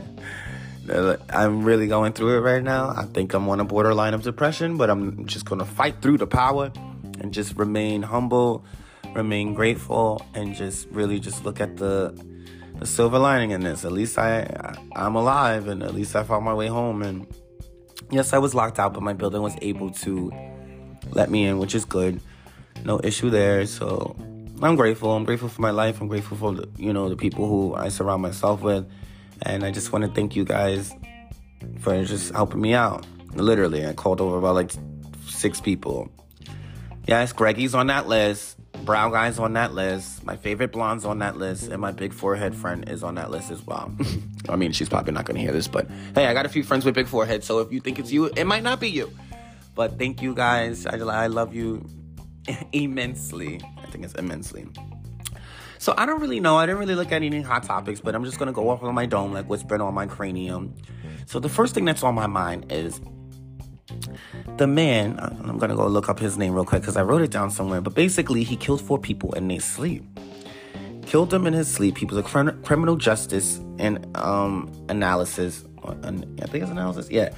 I'm 1.29 1.63
really 1.63 1.87
going 1.87 2.13
through 2.13 2.37
it 2.37 2.41
right 2.41 2.63
now. 2.63 2.89
I 2.89 3.03
think 3.03 3.33
I'm 3.33 3.47
on 3.49 3.59
a 3.59 3.65
borderline 3.65 4.13
of 4.13 4.23
depression, 4.23 4.77
but 4.77 4.89
I'm 4.89 5.25
just 5.25 5.45
going 5.45 5.59
to 5.59 5.65
fight 5.65 6.01
through 6.01 6.17
the 6.17 6.27
power 6.27 6.71
and 7.19 7.33
just 7.33 7.55
remain 7.57 8.03
humble, 8.03 8.63
remain 9.13 9.53
grateful, 9.53 10.25
and 10.33 10.55
just 10.55 10.87
really 10.89 11.19
just 11.19 11.43
look 11.43 11.59
at 11.59 11.77
the 11.77 12.15
the 12.79 12.85
silver 12.85 13.17
lining 13.17 13.51
in 13.51 13.61
this. 13.61 13.83
At 13.83 13.91
least 13.91 14.17
I, 14.17 14.41
I 14.41 14.77
I'm 14.95 15.15
alive, 15.15 15.67
and 15.67 15.83
at 15.83 15.93
least 15.93 16.15
I 16.15 16.23
found 16.23 16.45
my 16.45 16.53
way 16.53 16.67
home. 16.67 17.01
And 17.01 17.27
yes, 18.11 18.33
I 18.33 18.37
was 18.37 18.55
locked 18.55 18.79
out, 18.79 18.93
but 18.93 19.03
my 19.03 19.13
building 19.13 19.41
was 19.41 19.55
able 19.61 19.89
to 19.91 20.31
let 21.11 21.29
me 21.29 21.45
in, 21.45 21.57
which 21.57 21.75
is 21.75 21.85
good. 21.85 22.21
No 22.85 23.01
issue 23.03 23.29
there. 23.29 23.65
So 23.65 24.15
I'm 24.61 24.75
grateful. 24.75 25.11
I'm 25.15 25.23
grateful 25.23 25.49
for 25.49 25.61
my 25.61 25.69
life. 25.69 26.01
I'm 26.01 26.07
grateful 26.07 26.35
for 26.35 26.53
the, 26.53 26.67
you 26.77 26.91
know 26.91 27.09
the 27.09 27.15
people 27.15 27.47
who 27.47 27.75
I 27.75 27.89
surround 27.89 28.23
myself 28.23 28.61
with, 28.61 28.89
and 29.43 29.63
I 29.63 29.71
just 29.71 29.91
want 29.91 30.05
to 30.05 30.11
thank 30.11 30.35
you 30.35 30.45
guys 30.45 30.91
for 31.79 32.03
just 32.05 32.33
helping 32.33 32.61
me 32.61 32.73
out. 32.73 33.05
Literally, 33.35 33.85
I 33.85 33.93
called 33.93 34.19
over 34.19 34.37
about 34.37 34.55
like 34.55 34.71
six 35.27 35.61
people. 35.61 36.09
Yes, 37.07 37.33
Greggy's 37.33 37.75
on 37.75 37.87
that 37.87 38.07
list. 38.07 38.57
Brown 38.83 39.11
guy's 39.11 39.37
on 39.37 39.53
that 39.53 39.73
list. 39.73 40.25
My 40.25 40.35
favorite 40.35 40.71
blonde's 40.71 41.05
on 41.05 41.19
that 41.19 41.37
list, 41.37 41.69
and 41.69 41.79
my 41.79 41.91
big 41.91 42.11
forehead 42.11 42.55
friend 42.55 42.89
is 42.89 43.03
on 43.03 43.15
that 43.15 43.29
list 43.29 43.51
as 43.51 43.63
well. 43.65 43.93
I 44.49 44.55
mean, 44.55 44.71
she's 44.71 44.89
probably 44.89 45.13
not 45.13 45.25
gonna 45.25 45.39
hear 45.39 45.51
this, 45.51 45.67
but 45.67 45.87
hey, 46.15 46.25
I 46.25 46.33
got 46.33 46.47
a 46.47 46.49
few 46.49 46.63
friends 46.63 46.83
with 46.83 46.95
big 46.95 47.07
foreheads, 47.07 47.45
so 47.45 47.59
if 47.59 47.71
you 47.71 47.79
think 47.79 47.99
it's 47.99 48.11
you, 48.11 48.25
it 48.25 48.45
might 48.45 48.63
not 48.63 48.79
be 48.79 48.89
you. 48.89 49.11
But 49.75 49.99
thank 49.99 50.23
you 50.23 50.33
guys. 50.33 50.87
I, 50.87 50.97
I 50.97 51.27
love 51.27 51.53
you 51.53 51.85
immensely. 52.71 53.61
I 53.87 53.91
think 53.91 54.03
it's 54.03 54.13
immensely. 54.15 54.67
So 55.79 55.93
I 55.97 56.05
don't 56.05 56.19
really 56.19 56.39
know. 56.39 56.57
I 56.57 56.65
didn't 56.65 56.79
really 56.79 56.95
look 56.95 57.11
at 57.11 57.21
any 57.21 57.41
hot 57.41 57.63
topics, 57.63 58.01
but 58.01 58.15
I'm 58.15 58.25
just 58.25 58.39
gonna 58.39 58.51
go 58.51 58.69
off 58.69 58.83
on 58.83 58.93
my 58.93 59.05
dome, 59.05 59.31
like 59.31 59.47
what's 59.49 59.63
been 59.63 59.81
on 59.81 59.93
my 59.93 60.05
cranium. 60.05 60.75
So 61.25 61.39
the 61.39 61.49
first 61.49 61.73
thing 61.73 61.85
that's 61.85 62.03
on 62.03 62.15
my 62.15 62.27
mind 62.27 62.71
is 62.71 62.99
the 64.57 64.67
man. 64.67 65.19
I'm 65.19 65.57
gonna 65.57 65.75
go 65.75 65.87
look 65.87 66.09
up 66.09 66.19
his 66.19 66.37
name 66.37 66.53
real 66.53 66.65
quick 66.65 66.81
because 66.81 66.97
I 66.97 67.03
wrote 67.03 67.21
it 67.21 67.31
down 67.31 67.51
somewhere. 67.51 67.79
But 67.79 67.93
basically, 67.93 68.43
he 68.43 68.57
killed 68.57 68.81
four 68.81 68.97
people 68.97 69.33
in 69.33 69.47
their 69.47 69.59
sleep. 69.59 70.03
Killed 71.05 71.29
them 71.29 71.47
in 71.47 71.53
his 71.53 71.73
sleep. 71.73 71.97
He 71.97 72.05
was 72.05 72.17
a 72.17 72.23
cr- 72.23 72.49
criminal 72.63 72.97
justice 72.97 73.61
and 73.79 74.05
um, 74.17 74.69
analysis. 74.89 75.63
I 75.83 75.93
think 75.93 76.63
it's 76.63 76.71
analysis. 76.71 77.09
Yeah. 77.09 77.29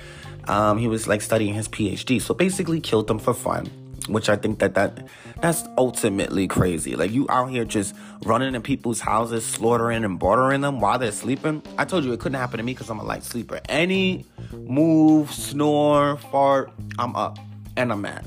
Um, 0.47 0.79
he 0.79 0.87
was 0.87 1.07
like 1.07 1.21
studying 1.21 1.53
his 1.53 1.67
PhD. 1.67 2.19
So 2.19 2.33
basically, 2.33 2.79
killed 2.79 3.05
them 3.05 3.19
for 3.19 3.35
fun 3.35 3.69
which 4.09 4.29
I 4.29 4.35
think 4.35 4.59
that 4.59 4.73
that 4.75 5.07
that's 5.41 5.63
ultimately 5.77 6.47
crazy. 6.47 6.95
Like 6.95 7.11
you 7.11 7.25
out 7.29 7.49
here 7.49 7.65
just 7.65 7.95
running 8.23 8.55
in 8.55 8.61
people's 8.61 8.99
houses, 8.99 9.45
slaughtering 9.45 10.03
and 10.03 10.19
bartering 10.19 10.61
them 10.61 10.79
while 10.79 10.99
they're 10.99 11.11
sleeping. 11.11 11.61
I 11.77 11.85
told 11.85 12.03
you 12.03 12.13
it 12.13 12.19
couldn't 12.19 12.39
happen 12.39 12.57
to 12.57 12.63
me 12.63 12.73
because 12.73 12.89
I'm 12.89 12.99
a 12.99 13.03
light 13.03 13.23
sleeper. 13.23 13.61
Any 13.69 14.25
move, 14.53 15.31
snore, 15.31 16.17
fart, 16.17 16.71
I'm 16.97 17.15
up 17.15 17.39
and 17.77 17.91
I'm 17.91 18.01
mad. 18.01 18.25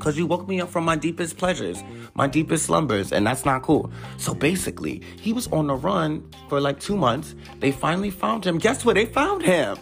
Cause 0.00 0.18
you 0.18 0.26
woke 0.26 0.48
me 0.48 0.60
up 0.60 0.68
from 0.68 0.84
my 0.84 0.96
deepest 0.96 1.38
pleasures, 1.38 1.82
my 2.14 2.26
deepest 2.26 2.66
slumbers, 2.66 3.10
and 3.10 3.26
that's 3.26 3.46
not 3.46 3.62
cool. 3.62 3.90
So 4.18 4.34
basically, 4.34 5.02
he 5.18 5.32
was 5.32 5.46
on 5.48 5.68
the 5.68 5.74
run 5.74 6.28
for 6.48 6.60
like 6.60 6.78
two 6.78 6.96
months. 6.96 7.34
They 7.60 7.72
finally 7.72 8.10
found 8.10 8.44
him. 8.44 8.58
Guess 8.58 8.84
where 8.84 8.94
they 8.94 9.06
found 9.06 9.42
him? 9.42 9.78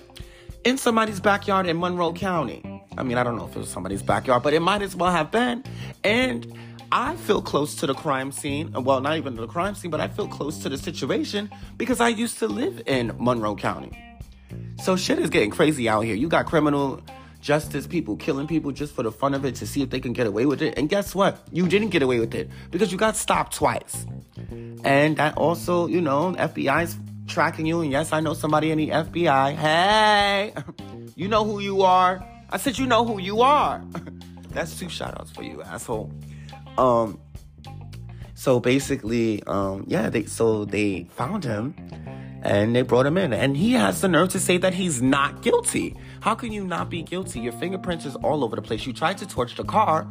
In 0.65 0.79
somebody's 0.79 1.19
backyard 1.19 1.67
in 1.67 1.81
Monroe 1.81 2.13
County. 2.13 2.72
I 2.97 3.03
mean, 3.03 3.19
I 3.19 3.23
don't 3.23 3.37
know 3.37 3.47
if 3.47 3.57
it 3.57 3.59
was 3.59 3.71
somebody's 3.71 4.03
backyard, 4.03 4.43
but 4.43 4.53
it 4.53 4.61
might 4.61 4.83
as 4.83 4.95
well 4.95 5.11
have 5.11 5.31
been. 5.31 5.65
And 6.05 6.53
I 6.93 7.17
feel 7.17 7.41
close 7.41 7.75
to 7.77 7.87
the 7.87 7.95
crime 7.95 8.33
scene. 8.33 8.73
Well, 8.73 9.01
not 9.01 9.17
even 9.17 9.35
the 9.35 9.47
crime 9.47 9.75
scene, 9.75 9.91
but 9.91 10.01
I 10.01 10.09
feel 10.09 10.29
close 10.29 10.59
to 10.59 10.69
the 10.69 10.77
situation 10.77 11.51
because 11.79 12.01
I 12.01 12.09
used 12.09 12.39
to 12.41 12.49
live 12.49 12.83
in 12.87 13.13
Monroe 13.19 13.57
County. 13.57 13.99
So 14.83 14.97
shit 14.97 15.19
is 15.19 15.31
getting 15.31 15.51
crazy 15.51 15.89
out 15.89 16.03
here. 16.03 16.15
You 16.15 16.29
got 16.29 16.47
criminal 16.47 17.03
justice 17.41 17.87
people 17.87 18.17
killing 18.17 18.47
people 18.47 18.71
just 18.73 18.95
for 18.95 19.03
the 19.03 19.11
fun 19.11 19.35
of 19.35 19.45
it 19.45 19.55
to 19.57 19.67
see 19.67 19.83
if 19.83 19.91
they 19.91 20.01
can 20.01 20.13
get 20.13 20.27
away 20.27 20.45
with 20.45 20.61
it. 20.61 20.77
And 20.77 20.89
guess 20.89 21.15
what? 21.15 21.41
You 21.51 21.67
didn't 21.67 21.89
get 21.89 22.03
away 22.03 22.21
with 22.21 22.35
it 22.35 22.51
because 22.71 22.93
you 22.93 22.99
got 22.99 23.17
stopped 23.17 23.55
twice. 23.55 24.07
And 24.85 25.17
that 25.17 25.37
also, 25.37 25.87
you 25.87 26.01
know, 26.01 26.35
FBI's 26.39 26.97
tracking 27.27 27.67
you. 27.67 27.81
And 27.81 27.91
yes, 27.91 28.13
I 28.13 28.21
know 28.21 28.35
somebody 28.35 28.71
in 28.71 28.79
the 28.79 28.89
FBI. 28.89 29.55
Hey, 29.55 30.55
you 31.17 31.29
know 31.29 31.45
who 31.45 31.61
you 31.61 31.83
are. 31.83 32.25
I 32.53 32.59
said, 32.59 32.79
you 32.79 32.87
know 32.87 33.05
who 33.07 33.19
you 33.19 33.41
are. 33.41 33.83
That's 34.51 34.79
two 34.79 34.91
shout 34.91 35.19
outs 35.19 35.31
for 35.31 35.43
you, 35.43 35.63
asshole. 35.63 36.13
Um, 36.77 37.19
so 38.35 38.61
basically, 38.61 39.43
um, 39.45 39.85
yeah, 39.89 40.11
they 40.11 40.25
so 40.27 40.67
they 40.67 41.05
found 41.05 41.45
him 41.45 41.75
and 42.43 42.77
they 42.77 42.83
brought 42.83 43.07
him 43.07 43.17
in. 43.17 43.33
And 43.33 43.57
he 43.57 43.73
has 43.73 44.03
the 44.03 44.09
nerve 44.09 44.29
to 44.31 44.41
say 44.41 44.59
that 44.59 44.75
he's 44.75 45.01
not 45.01 45.41
guilty. 45.41 45.97
How 46.21 46.35
can 46.35 46.53
you 46.53 46.67
not 46.67 46.91
be 46.91 47.03
guilty? 47.03 47.41
Your 47.41 47.53
fingerprints 47.53 48.05
is 48.05 48.17
all 48.17 48.45
over 48.45 48.55
the 48.57 48.63
place. 48.63 48.85
You 48.85 48.93
tried 48.93 49.17
to 49.19 49.27
torch 49.27 49.57
the 49.57 49.65
car, 49.65 50.07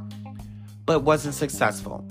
but 0.86 1.01
wasn't 1.04 1.36
successful. 1.36 2.04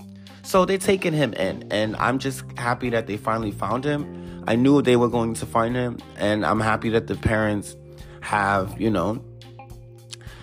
So 0.42 0.64
they're 0.64 0.78
taking 0.78 1.12
him 1.12 1.32
in, 1.34 1.66
and 1.72 1.96
I'm 1.96 2.18
just 2.18 2.44
happy 2.56 2.90
that 2.90 3.06
they 3.08 3.16
finally 3.16 3.50
found 3.50 3.84
him. 3.84 4.44
I 4.46 4.56
knew 4.56 4.80
they 4.80 4.96
were 4.96 5.08
going 5.08 5.34
to 5.34 5.46
find 5.46 5.74
him, 5.74 5.98
and 6.16 6.46
I'm 6.46 6.60
happy 6.60 6.88
that 6.90 7.08
the 7.08 7.16
parents 7.16 7.76
have, 8.20 8.80
you 8.80 8.90
know, 8.90 9.22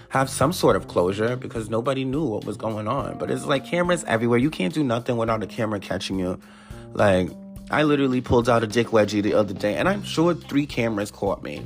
have 0.09 0.29
some 0.29 0.53
sort 0.53 0.75
of 0.75 0.87
closure 0.87 1.35
because 1.35 1.69
nobody 1.69 2.05
knew 2.05 2.23
what 2.23 2.45
was 2.45 2.57
going 2.57 2.87
on. 2.87 3.17
But 3.17 3.31
it's 3.31 3.45
like 3.45 3.65
cameras 3.65 4.03
everywhere. 4.07 4.39
You 4.39 4.49
can't 4.49 4.73
do 4.73 4.83
nothing 4.83 5.17
without 5.17 5.43
a 5.43 5.47
camera 5.47 5.79
catching 5.79 6.19
you. 6.19 6.39
Like, 6.93 7.29
I 7.69 7.83
literally 7.83 8.21
pulled 8.21 8.47
out 8.47 8.63
a 8.63 8.67
dick 8.67 8.87
wedgie 8.87 9.21
the 9.21 9.33
other 9.33 9.53
day, 9.53 9.75
and 9.75 9.89
I'm 9.89 10.03
sure 10.03 10.33
three 10.33 10.65
cameras 10.65 11.11
caught 11.11 11.43
me. 11.43 11.65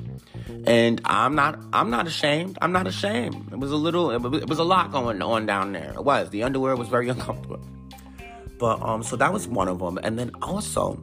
And 0.66 1.00
I'm 1.06 1.36
not, 1.36 1.60
I'm 1.74 1.92
not 1.92 2.08
ashamed. 2.08 2.58
I'm 2.62 2.72
not 2.72 2.88
ashamed. 2.88 3.52
It 3.52 3.60
was 3.60 3.72
a 3.72 3.76
little, 3.76 4.10
it 4.12 4.50
was 4.50 4.58
a 4.58 4.64
lot 4.64 4.92
going 4.92 5.22
on 5.22 5.46
down 5.46 5.74
there. 5.74 5.94
It 5.94 6.04
was. 6.04 6.30
The 6.32 6.44
underwear 6.44 6.76
was 6.76 6.88
very 6.88 7.08
uncomfortable. 7.16 7.62
But 8.58 8.82
um, 8.82 9.02
so 9.04 9.16
that 9.16 9.34
was 9.34 9.48
one 9.48 9.68
of 9.68 9.80
them, 9.80 10.00
and 10.04 10.20
then 10.20 10.30
also, 10.44 11.02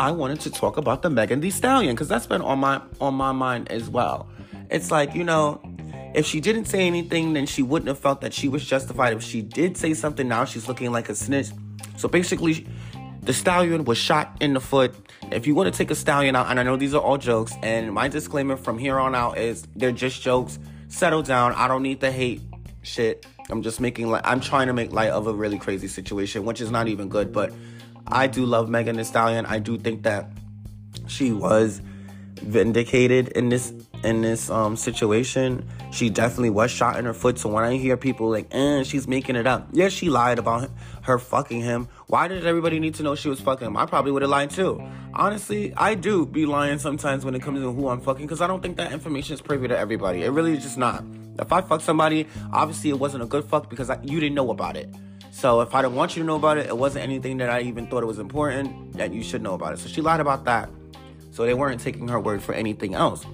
I 0.00 0.10
wanted 0.10 0.40
to 0.40 0.50
talk 0.50 0.76
about 0.76 1.02
the 1.02 1.08
Megan 1.08 1.38
Thee 1.38 1.50
Stallion 1.50 1.94
because 1.94 2.08
that's 2.08 2.26
been 2.26 2.42
on 2.42 2.58
my 2.58 2.82
on 3.00 3.14
my 3.14 3.30
mind 3.30 3.70
as 3.70 3.88
well. 3.88 4.28
It's 4.68 4.90
like 4.90 5.14
you 5.14 5.22
know, 5.22 5.60
if 6.14 6.26
she 6.26 6.40
didn't 6.40 6.66
say 6.66 6.86
anything, 6.86 7.32
then 7.32 7.46
she 7.46 7.62
wouldn't 7.62 7.88
have 7.88 7.98
felt 7.98 8.20
that 8.22 8.32
she 8.32 8.48
was 8.48 8.64
justified. 8.64 9.12
If 9.12 9.22
she 9.22 9.42
did 9.42 9.76
say 9.76 9.94
something, 9.94 10.26
now 10.26 10.44
she's 10.44 10.68
looking 10.68 10.92
like 10.92 11.08
a 11.08 11.14
snitch. 11.14 11.48
So 11.96 12.08
basically, 12.08 12.66
the 13.22 13.32
stallion 13.32 13.84
was 13.84 13.98
shot 13.98 14.36
in 14.40 14.54
the 14.54 14.60
foot. 14.60 14.94
If 15.30 15.46
you 15.46 15.54
want 15.54 15.72
to 15.72 15.76
take 15.76 15.90
a 15.90 15.94
stallion 15.94 16.34
out, 16.34 16.48
and 16.48 16.58
I 16.58 16.62
know 16.62 16.76
these 16.76 16.94
are 16.94 17.00
all 17.00 17.18
jokes, 17.18 17.52
and 17.62 17.92
my 17.92 18.08
disclaimer 18.08 18.56
from 18.56 18.78
here 18.78 18.98
on 18.98 19.14
out 19.14 19.38
is 19.38 19.66
they're 19.76 19.92
just 19.92 20.20
jokes. 20.22 20.58
Settle 20.88 21.22
down. 21.22 21.52
I 21.52 21.68
don't 21.68 21.82
need 21.82 22.00
the 22.00 22.10
hate 22.10 22.42
shit. 22.82 23.24
I'm 23.48 23.62
just 23.62 23.80
making 23.80 24.08
like 24.08 24.22
I'm 24.26 24.40
trying 24.40 24.66
to 24.66 24.72
make 24.72 24.92
light 24.92 25.10
of 25.10 25.26
a 25.26 25.32
really 25.32 25.58
crazy 25.58 25.88
situation, 25.88 26.44
which 26.44 26.60
is 26.60 26.70
not 26.70 26.88
even 26.88 27.08
good. 27.08 27.32
But 27.32 27.52
I 28.06 28.26
do 28.26 28.44
love 28.44 28.68
Megan 28.68 28.96
Thee 28.96 29.04
Stallion. 29.04 29.46
I 29.46 29.58
do 29.58 29.78
think 29.78 30.02
that 30.02 30.30
she 31.06 31.32
was 31.32 31.80
vindicated 32.36 33.28
in 33.28 33.48
this 33.50 33.72
in 34.02 34.22
this 34.22 34.50
um 34.50 34.76
situation. 34.76 35.66
She 35.90 36.10
definitely 36.10 36.50
was 36.50 36.70
shot 36.70 36.98
in 36.98 37.04
her 37.04 37.14
foot. 37.14 37.38
So 37.38 37.48
when 37.48 37.64
I 37.64 37.76
hear 37.76 37.96
people 37.96 38.30
like, 38.30 38.46
eh, 38.52 38.82
she's 38.82 39.06
making 39.08 39.36
it 39.36 39.46
up. 39.46 39.68
Yeah, 39.72 39.88
she 39.88 40.10
lied 40.10 40.38
about 40.38 40.70
her 41.02 41.18
fucking 41.18 41.60
him. 41.60 41.88
Why 42.06 42.28
did 42.28 42.46
everybody 42.46 42.80
need 42.80 42.94
to 42.96 43.02
know 43.02 43.14
she 43.14 43.28
was 43.28 43.40
fucking 43.40 43.66
him? 43.66 43.76
I 43.76 43.86
probably 43.86 44.12
would 44.12 44.22
have 44.22 44.30
lied 44.30 44.50
too. 44.50 44.82
Honestly, 45.14 45.74
I 45.76 45.94
do 45.94 46.26
be 46.26 46.46
lying 46.46 46.78
sometimes 46.78 47.24
when 47.24 47.34
it 47.34 47.42
comes 47.42 47.60
to 47.60 47.72
who 47.72 47.88
I'm 47.88 48.00
fucking 48.00 48.26
because 48.26 48.40
I 48.40 48.46
don't 48.46 48.62
think 48.62 48.76
that 48.76 48.92
information 48.92 49.34
is 49.34 49.40
privy 49.40 49.68
to 49.68 49.78
everybody. 49.78 50.22
It 50.22 50.30
really 50.30 50.52
is 50.52 50.62
just 50.62 50.78
not. 50.78 51.04
If 51.38 51.52
I 51.52 51.60
fuck 51.62 51.80
somebody, 51.80 52.26
obviously 52.52 52.90
it 52.90 52.98
wasn't 52.98 53.22
a 53.22 53.26
good 53.26 53.44
fuck 53.44 53.70
because 53.70 53.90
I, 53.90 53.98
you 54.02 54.20
didn't 54.20 54.34
know 54.34 54.50
about 54.50 54.76
it. 54.76 54.88
So 55.30 55.60
if 55.60 55.74
I 55.74 55.82
didn't 55.82 55.94
want 55.94 56.16
you 56.16 56.22
to 56.22 56.26
know 56.26 56.36
about 56.36 56.58
it, 56.58 56.66
it 56.66 56.76
wasn't 56.76 57.04
anything 57.04 57.38
that 57.38 57.50
I 57.50 57.60
even 57.62 57.86
thought 57.86 58.02
it 58.02 58.06
was 58.06 58.18
important 58.18 58.92
that 58.94 59.12
you 59.12 59.22
should 59.22 59.42
know 59.42 59.54
about 59.54 59.72
it. 59.72 59.78
So 59.78 59.88
she 59.88 60.00
lied 60.00 60.20
about 60.20 60.44
that. 60.44 60.68
So 61.30 61.46
they 61.46 61.54
weren't 61.54 61.80
taking 61.80 62.08
her 62.08 62.20
word 62.20 62.42
for 62.42 62.52
anything 62.52 62.94
else. 62.94 63.24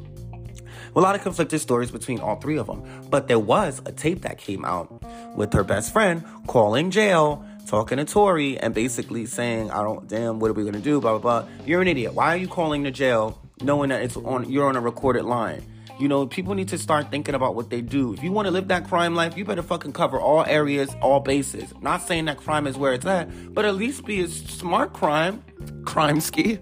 A 0.96 1.00
lot 1.00 1.14
of 1.14 1.22
conflicted 1.22 1.60
stories 1.60 1.90
between 1.90 2.20
all 2.20 2.36
three 2.36 2.56
of 2.56 2.66
them. 2.66 2.82
But 3.10 3.28
there 3.28 3.38
was 3.38 3.82
a 3.84 3.92
tape 3.92 4.22
that 4.22 4.38
came 4.38 4.64
out 4.64 5.02
with 5.36 5.52
her 5.52 5.62
best 5.62 5.92
friend 5.92 6.24
calling 6.46 6.90
jail, 6.90 7.44
talking 7.66 7.98
to 7.98 8.04
Tory, 8.04 8.58
and 8.58 8.74
basically 8.74 9.26
saying, 9.26 9.70
I 9.70 9.82
don't, 9.82 10.08
damn, 10.08 10.40
what 10.40 10.50
are 10.50 10.54
we 10.54 10.64
gonna 10.64 10.80
do? 10.80 11.00
Blah, 11.00 11.18
blah, 11.18 11.42
blah. 11.42 11.48
You're 11.66 11.82
an 11.82 11.88
idiot. 11.88 12.14
Why 12.14 12.34
are 12.34 12.38
you 12.38 12.48
calling 12.48 12.82
the 12.82 12.90
jail 12.90 13.38
knowing 13.60 13.90
that 13.90 14.02
it's 14.02 14.16
on, 14.16 14.50
you're 14.50 14.66
on 14.66 14.76
a 14.76 14.80
recorded 14.80 15.24
line? 15.24 15.62
You 15.98 16.08
know, 16.08 16.26
people 16.26 16.54
need 16.54 16.68
to 16.68 16.78
start 16.78 17.10
thinking 17.10 17.34
about 17.34 17.54
what 17.54 17.70
they 17.70 17.80
do. 17.80 18.12
If 18.12 18.22
you 18.22 18.30
want 18.30 18.46
to 18.46 18.52
live 18.52 18.68
that 18.68 18.86
crime 18.86 19.14
life, 19.14 19.36
you 19.36 19.46
better 19.46 19.62
fucking 19.62 19.92
cover 19.92 20.20
all 20.20 20.44
areas, 20.44 20.94
all 21.00 21.20
bases. 21.20 21.72
Not 21.80 22.02
saying 22.02 22.26
that 22.26 22.36
crime 22.36 22.66
is 22.66 22.76
where 22.76 22.92
it's 22.92 23.06
at, 23.06 23.54
but 23.54 23.64
at 23.64 23.74
least 23.76 24.04
be 24.04 24.20
a 24.20 24.28
smart 24.28 24.92
crime, 24.92 25.42
crime 25.86 26.20
ski. 26.20 26.58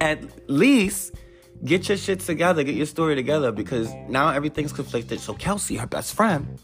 At 0.00 0.48
least 0.48 1.14
get 1.64 1.88
your 1.88 1.98
shit 1.98 2.20
together, 2.20 2.62
get 2.62 2.74
your 2.74 2.86
story 2.86 3.14
together 3.14 3.52
because 3.52 3.92
now 4.08 4.28
everything's 4.28 4.72
conflicted. 4.72 5.20
So 5.20 5.34
Kelsey, 5.34 5.76
her 5.76 5.86
best 5.86 6.14
friend, 6.14 6.58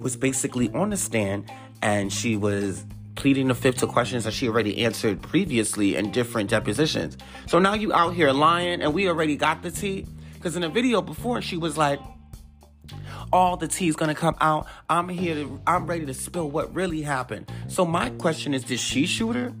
was 0.00 0.16
basically 0.16 0.70
on 0.72 0.90
the 0.90 0.96
stand 0.96 1.50
and 1.82 2.12
she 2.12 2.36
was 2.36 2.84
pleading 3.14 3.48
the 3.48 3.54
fifth 3.54 3.78
to 3.78 3.86
questions 3.86 4.24
that 4.24 4.32
she 4.32 4.48
already 4.48 4.84
answered 4.84 5.20
previously 5.20 5.96
in 5.96 6.12
different 6.12 6.50
depositions. 6.50 7.16
So 7.46 7.58
now 7.58 7.74
you 7.74 7.92
out 7.92 8.14
here 8.14 8.32
lying 8.32 8.80
and 8.80 8.94
we 8.94 9.08
already 9.08 9.36
got 9.36 9.62
the 9.62 9.70
tea. 9.70 10.06
Because 10.34 10.54
in 10.54 10.62
a 10.62 10.68
video 10.68 11.02
before, 11.02 11.42
she 11.42 11.56
was 11.56 11.76
like, 11.76 11.98
all 13.32 13.56
the 13.56 13.66
tea 13.66 13.88
is 13.88 13.96
gonna 13.96 14.14
come 14.14 14.36
out. 14.40 14.66
I'm 14.88 15.08
here 15.08 15.34
to, 15.34 15.60
I'm 15.66 15.86
ready 15.86 16.06
to 16.06 16.14
spill 16.14 16.48
what 16.48 16.72
really 16.74 17.02
happened. 17.02 17.50
So 17.66 17.84
my 17.84 18.10
question 18.10 18.54
is, 18.54 18.64
did 18.64 18.78
she 18.78 19.04
shoot 19.04 19.34
her? 19.34 19.52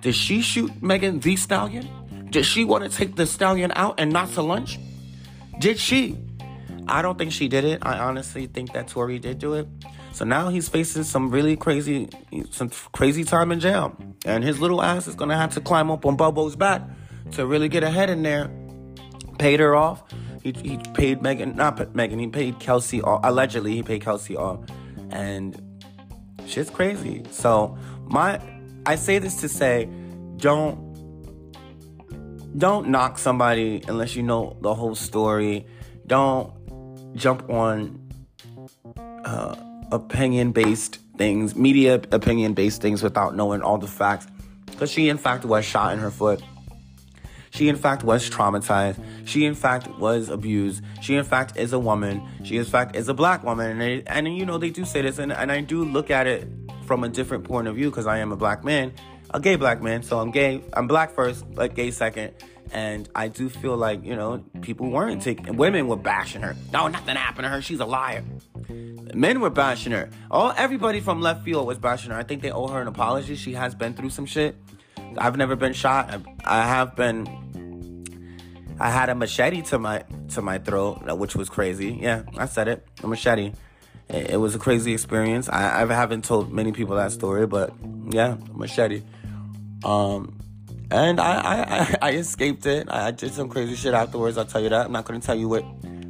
Did 0.00 0.14
she 0.14 0.40
shoot 0.40 0.82
Megan 0.82 1.20
Thee 1.20 1.36
Stallion? 1.36 1.88
Did 2.36 2.44
she 2.44 2.66
want 2.66 2.84
to 2.84 2.94
take 2.94 3.16
the 3.16 3.24
stallion 3.24 3.72
out 3.76 3.94
and 3.96 4.12
not 4.12 4.28
to 4.32 4.42
lunch? 4.42 4.78
Did 5.58 5.78
she? 5.78 6.18
I 6.86 7.00
don't 7.00 7.16
think 7.16 7.32
she 7.32 7.48
did 7.48 7.64
it. 7.64 7.78
I 7.80 7.98
honestly 7.98 8.46
think 8.46 8.74
that 8.74 8.88
Tory 8.88 9.18
did 9.18 9.38
do 9.38 9.54
it. 9.54 9.66
So 10.12 10.26
now 10.26 10.50
he's 10.50 10.68
facing 10.68 11.04
some 11.04 11.30
really 11.30 11.56
crazy, 11.56 12.10
some 12.50 12.68
crazy 12.92 13.24
time 13.24 13.52
in 13.52 13.60
jail, 13.60 13.96
and 14.26 14.44
his 14.44 14.60
little 14.60 14.82
ass 14.82 15.08
is 15.08 15.14
gonna 15.14 15.34
have 15.34 15.54
to 15.54 15.62
climb 15.62 15.90
up 15.90 16.04
on 16.04 16.16
Bobo's 16.16 16.56
back 16.56 16.82
to 17.30 17.46
really 17.46 17.70
get 17.70 17.82
ahead 17.82 18.10
in 18.10 18.22
there 18.22 18.50
paid 19.38 19.58
her 19.58 19.74
off. 19.74 20.02
He, 20.42 20.52
he 20.62 20.76
paid 20.92 21.22
Megan, 21.22 21.56
not 21.56 21.94
Megan, 21.94 22.18
he 22.18 22.26
paid 22.26 22.58
Kelsey 22.58 23.00
off. 23.00 23.22
Allegedly, 23.24 23.76
he 23.76 23.82
paid 23.82 24.02
Kelsey 24.02 24.36
off. 24.36 24.60
And 25.08 25.58
shit's 26.46 26.68
crazy. 26.68 27.24
So, 27.30 27.78
my, 28.04 28.42
I 28.84 28.96
say 28.96 29.20
this 29.20 29.40
to 29.40 29.48
say, 29.48 29.88
don't, 30.36 30.85
don't 32.56 32.88
knock 32.88 33.18
somebody 33.18 33.82
unless 33.88 34.16
you 34.16 34.22
know 34.22 34.56
the 34.60 34.74
whole 34.74 34.94
story. 34.94 35.66
Don't 36.06 36.52
jump 37.14 37.48
on 37.50 38.00
uh, 39.24 39.56
opinion 39.92 40.52
based 40.52 40.98
things, 41.16 41.56
media 41.56 41.94
opinion 42.12 42.54
based 42.54 42.80
things 42.80 43.02
without 43.02 43.34
knowing 43.34 43.62
all 43.62 43.78
the 43.78 43.86
facts. 43.86 44.26
Because 44.66 44.90
she, 44.90 45.08
in 45.08 45.18
fact, 45.18 45.44
was 45.44 45.64
shot 45.64 45.92
in 45.92 45.98
her 45.98 46.10
foot. 46.10 46.42
She, 47.50 47.68
in 47.68 47.76
fact, 47.76 48.04
was 48.04 48.28
traumatized. 48.28 49.02
She, 49.24 49.46
in 49.46 49.54
fact, 49.54 49.88
was 49.98 50.28
abused. 50.28 50.84
She, 51.00 51.16
in 51.16 51.24
fact, 51.24 51.56
is 51.56 51.72
a 51.72 51.78
woman. 51.78 52.20
She, 52.44 52.58
in 52.58 52.64
fact, 52.64 52.94
is 52.94 53.08
a 53.08 53.14
black 53.14 53.42
woman. 53.44 53.70
And, 53.70 53.80
they, 53.80 54.02
and 54.06 54.36
you 54.36 54.44
know, 54.44 54.58
they 54.58 54.68
do 54.68 54.84
say 54.84 55.00
this, 55.00 55.18
and, 55.18 55.32
and 55.32 55.50
I 55.50 55.62
do 55.62 55.82
look 55.82 56.10
at 56.10 56.26
it 56.26 56.48
from 56.84 57.02
a 57.02 57.08
different 57.08 57.44
point 57.44 57.66
of 57.66 57.74
view 57.74 57.88
because 57.90 58.06
I 58.06 58.18
am 58.18 58.30
a 58.30 58.36
black 58.36 58.62
man, 58.62 58.92
a 59.30 59.40
gay 59.40 59.56
black 59.56 59.82
man. 59.82 60.02
So 60.02 60.18
I'm 60.18 60.30
gay. 60.30 60.62
I'm 60.72 60.86
black 60.86 61.14
first, 61.14 61.44
but 61.54 61.74
gay 61.74 61.90
second. 61.90 62.34
And 62.72 63.08
I 63.14 63.28
do 63.28 63.48
feel 63.48 63.76
like, 63.76 64.04
you 64.04 64.16
know, 64.16 64.44
people 64.60 64.90
weren't 64.90 65.22
taking, 65.22 65.56
women 65.56 65.86
were 65.86 65.96
bashing 65.96 66.42
her. 66.42 66.56
No, 66.72 66.88
nothing 66.88 67.14
happened 67.14 67.44
to 67.44 67.48
her. 67.48 67.62
She's 67.62 67.78
a 67.78 67.84
liar. 67.84 68.24
Men 69.14 69.40
were 69.40 69.50
bashing 69.50 69.92
her. 69.92 70.10
All 70.30 70.52
everybody 70.56 71.00
from 71.00 71.20
left 71.20 71.44
field 71.44 71.66
was 71.66 71.78
bashing 71.78 72.10
her. 72.10 72.16
I 72.16 72.24
think 72.24 72.42
they 72.42 72.50
owe 72.50 72.66
her 72.66 72.80
an 72.80 72.88
apology. 72.88 73.36
She 73.36 73.52
has 73.52 73.74
been 73.74 73.94
through 73.94 74.10
some 74.10 74.26
shit. 74.26 74.56
I've 75.16 75.36
never 75.36 75.54
been 75.54 75.72
shot. 75.72 76.22
I 76.44 76.66
have 76.66 76.96
been 76.96 77.24
I 78.78 78.90
had 78.90 79.08
a 79.08 79.14
machete 79.14 79.62
to 79.62 79.78
my 79.78 80.04
to 80.34 80.42
my 80.42 80.58
throat, 80.58 81.16
which 81.16 81.34
was 81.34 81.48
crazy. 81.48 81.98
Yeah, 82.00 82.24
I 82.36 82.46
said 82.46 82.68
it. 82.68 82.86
A 83.02 83.06
machete. 83.06 83.52
It, 84.08 84.30
it 84.30 84.36
was 84.36 84.54
a 84.54 84.58
crazy 84.58 84.92
experience. 84.92 85.48
I, 85.48 85.82
I 85.82 85.86
haven't 85.86 86.24
told 86.24 86.52
many 86.52 86.72
people 86.72 86.96
that 86.96 87.12
story, 87.12 87.46
but 87.46 87.72
yeah, 88.10 88.36
machete. 88.52 89.02
Um, 89.84 90.38
and 90.90 91.20
I, 91.20 91.96
I, 92.02 92.10
I 92.10 92.12
escaped 92.12 92.66
it. 92.66 92.88
I 92.90 93.10
did 93.10 93.32
some 93.32 93.48
crazy 93.48 93.74
shit 93.74 93.94
afterwards. 93.94 94.38
I'll 94.38 94.44
tell 94.44 94.62
you 94.62 94.68
that. 94.68 94.86
I'm 94.86 94.92
not 94.92 95.04
gonna 95.04 95.20
tell 95.20 95.34
you 95.34 95.48
what 95.48 95.64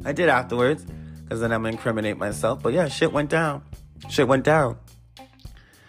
I 0.05 0.11
did 0.13 0.29
afterwards, 0.29 0.85
because 1.23 1.41
then 1.41 1.51
I'm 1.51 1.63
gonna 1.63 1.73
incriminate 1.73 2.17
myself. 2.17 2.61
But 2.61 2.73
yeah, 2.73 2.87
shit 2.87 3.11
went 3.11 3.29
down. 3.29 3.63
Shit 4.09 4.27
went 4.27 4.43
down. 4.43 4.77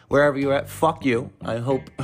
Wherever 0.09 0.39
you're 0.39 0.55
at, 0.55 0.69
fuck 0.69 1.05
you. 1.05 1.31
I 1.43 1.59
hope. 1.59 1.91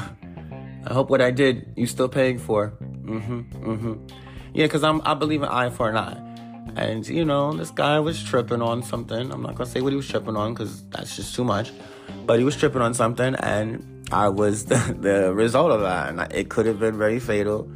I 0.87 0.93
hope 0.93 1.09
what 1.09 1.23
I 1.23 1.31
did 1.31 1.73
you 1.77 1.87
still 1.87 2.11
paying 2.11 2.39
for. 2.39 2.75
Mm-hmm. 2.81 3.41
Mm-hmm. 3.41 4.07
Yeah, 4.53 4.67
because 4.67 4.85
I'm 4.85 5.01
I 5.05 5.15
believe 5.15 5.43
in 5.43 5.49
eye 5.49 5.71
for 5.71 5.89
an 5.89 5.97
eye. 5.97 6.21
And 6.77 7.07
you 7.09 7.25
know, 7.25 7.55
this 7.55 7.71
guy 7.71 8.01
was 8.01 8.23
tripping 8.23 8.61
on 8.61 8.83
something. 8.83 9.33
I'm 9.33 9.43
not 9.43 9.55
gonna 9.55 9.71
say 9.71 9.81
what 9.81 9.93
he 9.93 9.97
was 9.97 10.09
tripping 10.09 10.37
on 10.37 10.53
because 10.53 10.87
that's 10.91 11.17
just 11.17 11.35
too 11.35 11.45
much. 11.45 11.73
But 12.27 12.39
he 12.39 12.45
was 12.45 12.57
tripping 12.57 12.83
on 12.83 12.93
something, 12.93 13.35
and 13.37 13.94
I 14.13 14.29
was 14.29 14.67
the, 14.67 14.97
the 14.99 15.35
result 15.35 15.71
of 15.71 15.81
that, 15.81 16.09
and 16.09 16.33
it 16.33 16.49
could 16.49 16.67
have 16.67 16.79
been 16.79 16.99
very 16.99 17.21
fatal. 17.21 17.71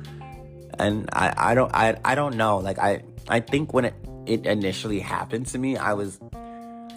And 0.78 1.08
I, 1.12 1.34
I 1.36 1.54
don't 1.54 1.74
I, 1.74 1.96
I 2.04 2.14
don't 2.14 2.36
know. 2.36 2.58
Like 2.58 2.78
I 2.78 3.02
I 3.28 3.40
think 3.40 3.74
when 3.74 3.86
it, 3.86 3.94
it 4.26 4.46
initially 4.46 5.00
happened 5.00 5.46
to 5.48 5.58
me, 5.58 5.76
I 5.76 5.94
was 5.94 6.20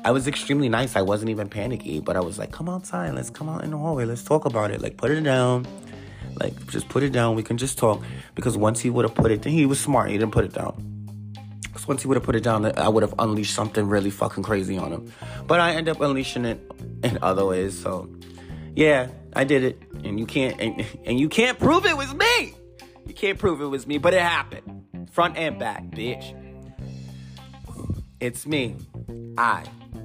I 0.04 0.12
was 0.12 0.28
extremely 0.28 0.70
nice. 0.70 0.96
I 0.96 1.02
wasn't 1.02 1.30
even 1.30 1.48
panicky, 1.50 2.00
but 2.00 2.16
I 2.16 2.22
was 2.22 2.40
like, 2.40 2.52
"Come 2.52 2.70
outside. 2.70 3.14
Let's 3.14 3.30
come 3.30 3.50
out 3.50 3.64
in 3.64 3.72
the 3.72 3.78
hallway. 3.78 4.06
Let's 4.06 4.24
talk 4.24 4.46
about 4.46 4.72
it. 4.72 4.82
Like, 4.82 4.98
put 4.98 5.12
it 5.12 5.22
down. 5.22 5.68
Like, 6.40 6.68
just 6.68 6.90
put 6.90 7.04
it 7.04 7.12
down. 7.12 7.36
We 7.36 7.44
can 7.44 7.58
just 7.58 7.78
talk. 7.78 8.02
Because 8.34 8.58
once 8.58 8.80
he 8.80 8.90
would 8.90 9.06
have 9.06 9.14
put 9.14 9.32
it, 9.32 9.44
down, 9.44 9.54
he 9.54 9.66
was 9.66 9.80
smart. 9.80 10.10
He 10.10 10.18
didn't 10.18 10.32
put 10.32 10.46
it 10.46 10.54
down. 10.54 10.74
Because 11.62 11.88
once 11.88 12.02
he 12.02 12.08
would 12.08 12.16
have 12.18 12.24
put 12.24 12.36
it 12.36 12.44
down, 12.44 12.66
I 12.78 12.88
would 12.88 13.04
have 13.04 13.14
unleashed 13.20 13.54
something 13.54 13.88
really 13.88 14.10
fucking 14.10 14.44
crazy 14.44 14.78
on 14.78 14.92
him. 14.92 15.14
But 15.46 15.60
I 15.60 15.74
end 15.76 15.88
up 15.88 16.02
unleashing 16.02 16.46
it 16.46 16.60
in 17.04 17.20
other 17.22 17.46
ways. 17.46 17.78
So, 17.78 18.10
yeah, 18.76 19.08
I 19.34 19.44
did 19.44 19.64
it, 19.64 19.82
and 20.04 20.20
you 20.20 20.26
can't, 20.26 20.60
and, 20.60 20.86
and 21.06 21.20
you 21.20 21.30
can't 21.30 21.58
prove 21.58 21.86
it 21.86 21.96
was 21.96 22.14
me. 22.14 22.54
You 23.06 23.14
can't 23.14 23.40
prove 23.40 23.62
it 23.62 23.66
was 23.66 23.88
me, 23.88 23.98
but 23.98 24.14
it 24.14 24.22
happened, 24.22 25.10
front 25.12 25.38
and 25.38 25.58
back, 25.58 25.84
bitch. 25.86 26.38
It's 28.20 28.46
me. 28.46 28.76
I. 29.38 29.64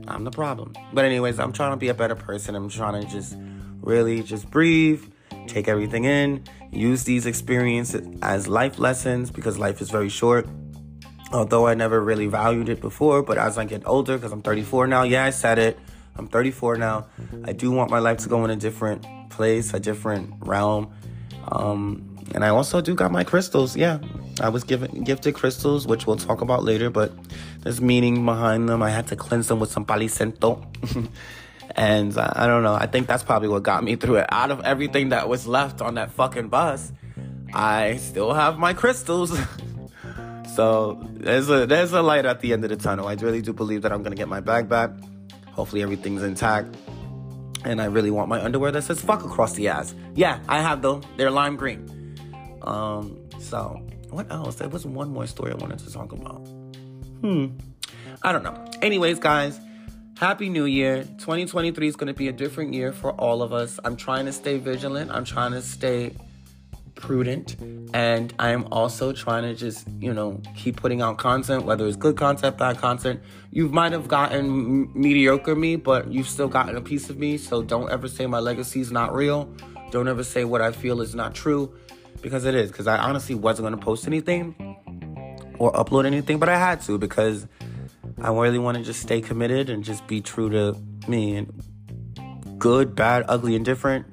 I'm 0.08 0.24
the 0.24 0.30
problem. 0.30 0.72
But 0.92 1.04
anyways, 1.04 1.38
I'm 1.38 1.52
trying 1.52 1.72
to 1.72 1.76
be 1.76 1.88
a 1.88 1.94
better 1.94 2.14
person. 2.14 2.54
I'm 2.54 2.68
trying 2.68 3.02
to 3.02 3.08
just 3.08 3.36
really 3.82 4.22
just 4.22 4.50
breathe 4.50 5.02
take 5.46 5.68
everything 5.68 6.04
in, 6.04 6.44
use 6.70 7.04
these 7.04 7.26
experiences 7.26 8.06
as 8.22 8.48
life 8.48 8.78
lessons 8.78 9.30
because 9.30 9.58
life 9.58 9.80
is 9.80 9.90
very 9.90 10.08
short. 10.08 10.48
Although 11.32 11.66
I 11.66 11.74
never 11.74 12.00
really 12.00 12.26
valued 12.26 12.68
it 12.68 12.80
before, 12.80 13.22
but 13.22 13.36
as 13.36 13.58
I 13.58 13.64
get 13.64 13.82
older, 13.86 14.16
because 14.16 14.32
I'm 14.32 14.42
34 14.42 14.86
now, 14.86 15.02
yeah, 15.02 15.24
I 15.24 15.30
said 15.30 15.58
it. 15.58 15.78
I'm 16.18 16.29
34 16.29 16.76
now. 16.76 17.07
I 17.44 17.52
do 17.52 17.70
want 17.70 17.90
my 17.90 17.98
life 17.98 18.18
to 18.18 18.29
go 18.29 18.44
in 18.44 18.50
a 18.50 18.57
different 18.57 19.07
place, 19.31 19.74
a 19.74 19.81
different 19.81 20.35
realm. 20.40 20.92
Um, 21.48 22.16
and 22.35 22.44
I 22.44 22.48
also 22.48 22.81
do 22.81 22.94
got 22.94 23.12
my 23.12 23.24
crystals. 23.24 23.76
Yeah, 23.76 23.98
I 24.40 24.48
was 24.48 24.64
given 24.64 25.05
gifted 25.05 25.35
crystals, 25.35 25.87
which 25.87 26.07
we'll 26.07 26.16
talk 26.16 26.40
about 26.40 26.64
later, 26.64 26.90
but 26.90 27.12
there's 27.61 27.81
meaning 27.81 28.24
behind 28.24 28.68
them. 28.68 28.83
I 28.83 28.90
had 28.90 29.07
to 29.09 29.16
cleanse 29.16 29.48
them 29.48 29.61
with 29.61 29.70
some 29.70 29.85
Palo 29.85 30.07
Santo. 30.09 30.66
And 31.76 32.16
I, 32.16 32.33
I 32.37 32.46
don't 32.46 32.62
know. 32.62 32.74
I 32.74 32.87
think 32.87 33.07
that's 33.07 33.22
probably 33.22 33.48
what 33.48 33.62
got 33.62 33.85
me 33.85 33.96
through 33.96 34.16
it. 34.16 34.26
Out 34.31 34.50
of 34.50 34.61
everything 34.64 35.11
that 35.11 35.29
was 35.29 35.46
left 35.46 35.83
on 35.83 35.94
that 35.94 36.11
fucking 36.11 36.48
bus, 36.48 36.90
I 37.52 37.96
still 37.96 38.33
have 38.33 38.59
my 38.59 38.72
crystals. 38.72 39.38
so 40.55 40.98
there's 41.12 41.50
a 41.50 41.66
there's 41.66 41.92
a 41.92 42.02
light 42.02 42.24
at 42.24 42.40
the 42.40 42.55
end 42.55 42.64
of 42.64 42.70
the 42.70 42.76
tunnel. 42.76 43.07
I 43.09 43.14
really 43.14 43.42
do 43.42 43.52
believe 43.52 43.83
that 43.83 43.92
I'm 43.92 44.02
gonna 44.02 44.16
get 44.16 44.29
my 44.29 44.40
bag 44.40 44.68
back. 44.68 44.90
Hopefully 45.56 45.82
everything's 45.82 46.22
intact. 46.22 46.76
And 47.64 47.80
I 47.80 47.86
really 47.86 48.10
want 48.10 48.28
my 48.28 48.40
underwear 48.40 48.70
that 48.70 48.82
says 48.82 49.00
fuck 49.00 49.24
across 49.24 49.54
the 49.54 49.68
ass. 49.68 49.94
Yeah, 50.14 50.38
I 50.48 50.60
have 50.60 50.82
them. 50.82 51.02
They're 51.16 51.30
lime 51.30 51.56
green. 51.56 52.14
Um, 52.62 53.18
so 53.40 53.80
what 54.10 54.30
else? 54.30 54.56
There 54.56 54.68
was 54.68 54.84
one 54.84 55.10
more 55.10 55.26
story 55.26 55.52
I 55.52 55.56
wanted 55.56 55.78
to 55.80 55.92
talk 55.92 56.12
about. 56.12 56.46
Hmm. 57.22 57.46
I 58.22 58.32
don't 58.32 58.42
know. 58.42 58.64
Anyways, 58.82 59.18
guys, 59.18 59.58
Happy 60.18 60.50
New 60.50 60.66
Year. 60.66 61.04
2023 61.04 61.88
is 61.88 61.96
going 61.96 62.06
to 62.08 62.14
be 62.14 62.28
a 62.28 62.32
different 62.32 62.74
year 62.74 62.92
for 62.92 63.12
all 63.12 63.42
of 63.42 63.52
us. 63.52 63.80
I'm 63.82 63.96
trying 63.96 64.26
to 64.26 64.32
stay 64.32 64.58
vigilant. 64.58 65.10
I'm 65.10 65.24
trying 65.24 65.52
to 65.52 65.62
stay 65.62 66.14
prudent. 66.96 67.56
And 67.94 68.35
I 68.38 68.50
am 68.50 68.66
also 68.72 69.12
trying 69.12 69.44
to 69.44 69.54
just, 69.54 69.87
you 70.00 70.12
know, 70.12 70.40
keep 70.56 70.76
putting 70.76 71.00
out 71.00 71.18
content, 71.18 71.64
whether 71.64 71.87
it's 71.87 71.96
good 71.96 72.16
content, 72.16 72.59
bad 72.59 72.78
content. 72.78 73.20
You 73.52 73.68
might 73.68 73.92
have 73.92 74.09
gotten 74.09 74.90
mediocre 75.00 75.54
me, 75.54 75.76
but 75.76 76.11
you've 76.11 76.28
still 76.28 76.48
gotten 76.48 76.76
a 76.76 76.80
piece 76.80 77.09
of 77.09 77.18
me. 77.18 77.38
So 77.38 77.62
don't 77.62 77.90
ever 77.90 78.09
say 78.09 78.26
my 78.26 78.40
legacy 78.40 78.80
is 78.80 78.90
not 78.90 79.14
real. 79.14 79.54
Don't 79.92 80.09
ever 80.09 80.24
say 80.24 80.44
what 80.44 80.61
I 80.61 80.72
feel 80.72 81.00
is 81.00 81.14
not 81.14 81.35
true 81.35 81.72
because 82.20 82.44
it 82.44 82.54
is. 82.54 82.70
Because 82.72 82.88
I 82.88 82.98
honestly 82.98 83.35
wasn't 83.37 83.68
going 83.68 83.78
to 83.78 83.85
post 83.85 84.06
anything 84.06 84.54
or 85.59 85.72
upload 85.72 86.06
anything, 86.06 86.38
but 86.38 86.48
I 86.48 86.59
had 86.59 86.80
to 86.82 86.98
because 86.98 87.46
I 88.20 88.30
really 88.32 88.59
want 88.59 88.78
to 88.78 88.82
just 88.82 89.00
stay 89.00 89.20
committed 89.20 89.70
and 89.70 89.85
just 89.85 90.06
be 90.06 90.20
true 90.20 90.50
to 90.50 90.76
me. 91.09 91.37
And 91.37 92.59
good, 92.59 92.94
bad, 92.94 93.24
ugly, 93.28 93.54
indifferent. 93.54 94.06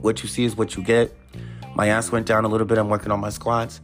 What 0.00 0.22
you 0.22 0.28
see 0.28 0.44
is 0.44 0.56
what 0.56 0.76
you 0.76 0.82
get. 0.82 1.16
My 1.74 1.88
ass 1.88 2.12
went 2.12 2.26
down 2.26 2.44
a 2.44 2.48
little 2.48 2.66
bit. 2.66 2.78
I'm 2.78 2.88
working 2.88 3.10
on 3.10 3.20
my 3.20 3.30
squats. 3.30 3.80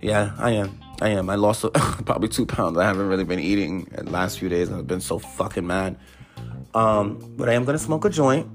Yeah, 0.00 0.34
I 0.38 0.52
am. 0.52 0.80
I 1.00 1.10
am. 1.10 1.28
I 1.28 1.34
lost 1.34 1.64
probably 2.04 2.28
two 2.28 2.46
pounds. 2.46 2.78
I 2.78 2.84
haven't 2.84 3.08
really 3.08 3.24
been 3.24 3.40
eating 3.40 3.84
the 3.84 4.10
last 4.10 4.38
few 4.38 4.48
days. 4.48 4.70
I've 4.70 4.86
been 4.86 5.00
so 5.00 5.18
fucking 5.18 5.66
mad. 5.66 5.96
Um, 6.74 7.34
but 7.36 7.48
I 7.48 7.54
am 7.54 7.64
gonna 7.64 7.78
smoke 7.78 8.04
a 8.04 8.10
joint. 8.10 8.46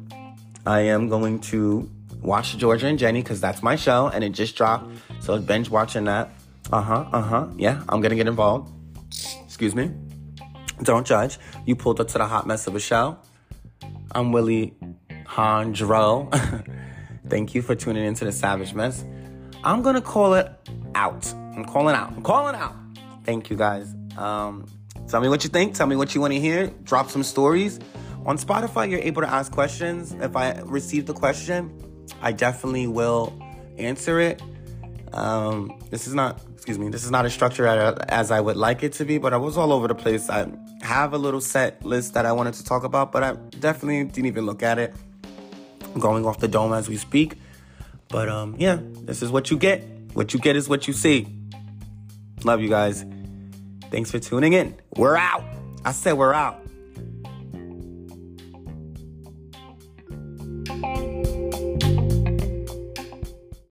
I 0.66 0.82
am 0.82 1.10
going 1.10 1.40
to 1.52 1.90
watch 2.22 2.58
Georgia 2.58 2.88
and 2.88 3.00
Ginny 3.00 3.22
because 3.22 3.42
that's 3.42 3.64
my 3.64 3.76
show 3.76 4.08
and 4.08 4.24
it 4.24 4.30
just 4.30 4.56
dropped. 4.56 4.92
So 5.20 5.40
binge 5.40 5.70
watching 5.70 6.06
that. 6.06 6.30
Uh 6.72 6.82
huh. 6.82 7.06
Uh 7.12 7.22
huh. 7.22 7.48
Yeah, 7.58 7.84
I'm 7.90 8.02
gonna 8.02 8.16
get 8.16 8.28
involved. 8.28 8.72
Excuse 9.46 9.76
me. 9.76 9.92
Don't 10.84 11.06
judge. 11.06 11.38
You 11.66 11.76
pulled 11.76 12.00
up 12.00 12.08
to 12.10 12.18
the 12.18 12.26
hot 12.26 12.48
mess 12.48 12.68
of 12.68 12.76
a 12.76 12.80
show. 12.80 13.18
I'm 14.12 14.32
Willie 14.32 14.74
Hondro. 15.26 16.30
Thank 17.30 17.54
you 17.54 17.62
for 17.62 17.76
tuning 17.76 18.04
into 18.04 18.26
the 18.26 18.32
Savage 18.32 18.74
Mess. 18.74 19.06
I'm 19.64 19.82
gonna 19.82 20.02
call 20.02 20.34
it 20.34 20.52
out. 20.96 21.32
I'm 21.56 21.66
calling 21.66 21.96
out. 21.96 22.12
I'm 22.12 22.22
calling 22.24 22.56
out. 22.56 22.76
Thank 23.24 23.50
you 23.50 23.56
guys. 23.56 23.94
Um, 24.18 24.66
tell 25.08 25.22
me 25.22 25.30
what 25.30 25.44
you 25.44 25.50
think. 25.50 25.76
Tell 25.76 25.88
me 25.88 25.96
what 25.96 26.16
you 26.16 26.22
want 26.22 26.34
to 26.34 26.40
hear. 26.40 26.68
Drop 26.84 27.10
some 27.10 27.24
stories. 27.24 27.80
On 28.26 28.38
Spotify, 28.38 28.90
you're 28.90 29.00
able 29.00 29.22
to 29.22 29.30
ask 29.30 29.52
questions. 29.52 30.14
If 30.14 30.36
I 30.36 30.60
receive 30.66 31.06
the 31.06 31.14
question, 31.14 32.06
I 32.22 32.32
definitely 32.32 32.88
will 32.88 33.38
answer 33.78 34.20
it. 34.20 34.42
Um, 35.14 35.80
this 35.90 36.08
is 36.08 36.14
not, 36.14 36.42
excuse 36.54 36.78
me, 36.78 36.90
this 36.90 37.04
is 37.04 37.12
not 37.12 37.26
a 37.26 37.30
structure 37.30 37.66
as 38.10 38.32
I 38.32 38.42
would 38.42 38.58
like 38.58 38.84
it 38.84 38.94
to 38.94 39.06
be, 39.06 39.18
but 39.18 39.34
I 39.34 39.38
was 39.38 39.58
all 39.58 39.72
over 39.72 39.88
the 39.88 39.96
place. 39.96 40.30
I 40.30 40.48
have 40.82 41.14
a 41.14 41.18
little 41.18 41.42
set 41.42 41.84
list 41.84 42.14
that 42.14 42.26
I 42.26 42.32
wanted 42.32 42.56
to 42.56 42.64
talk 42.64 42.84
about, 42.84 43.12
but 43.12 43.24
I 43.24 43.34
definitely 43.60 44.04
didn't 44.06 44.28
even 44.28 44.46
look 44.46 44.64
at 44.64 44.80
it 44.80 44.94
going 45.98 46.26
off 46.26 46.40
the 46.40 46.48
dome 46.48 46.74
as 46.74 46.90
we 46.90 46.98
speak. 46.98 47.38
But 48.10 48.30
um, 48.30 48.56
yeah, 48.58 48.80
this 48.82 49.22
is 49.22 49.32
what 49.32 49.52
you 49.52 49.58
get. 49.58 49.84
What 50.14 50.34
you 50.34 50.40
get 50.40 50.56
is 50.56 50.68
what 50.68 50.88
you 50.88 50.94
see. 50.94 51.28
Love 52.44 52.62
you 52.62 52.70
guys. 52.70 53.06
Thanks 53.92 54.12
for 54.12 54.20
tuning 54.20 54.54
in. 54.54 54.76
We're 54.96 55.16
out. 55.16 55.44
I 55.86 55.92
said 55.92 56.14
we're 56.14 56.34
out. 56.34 56.64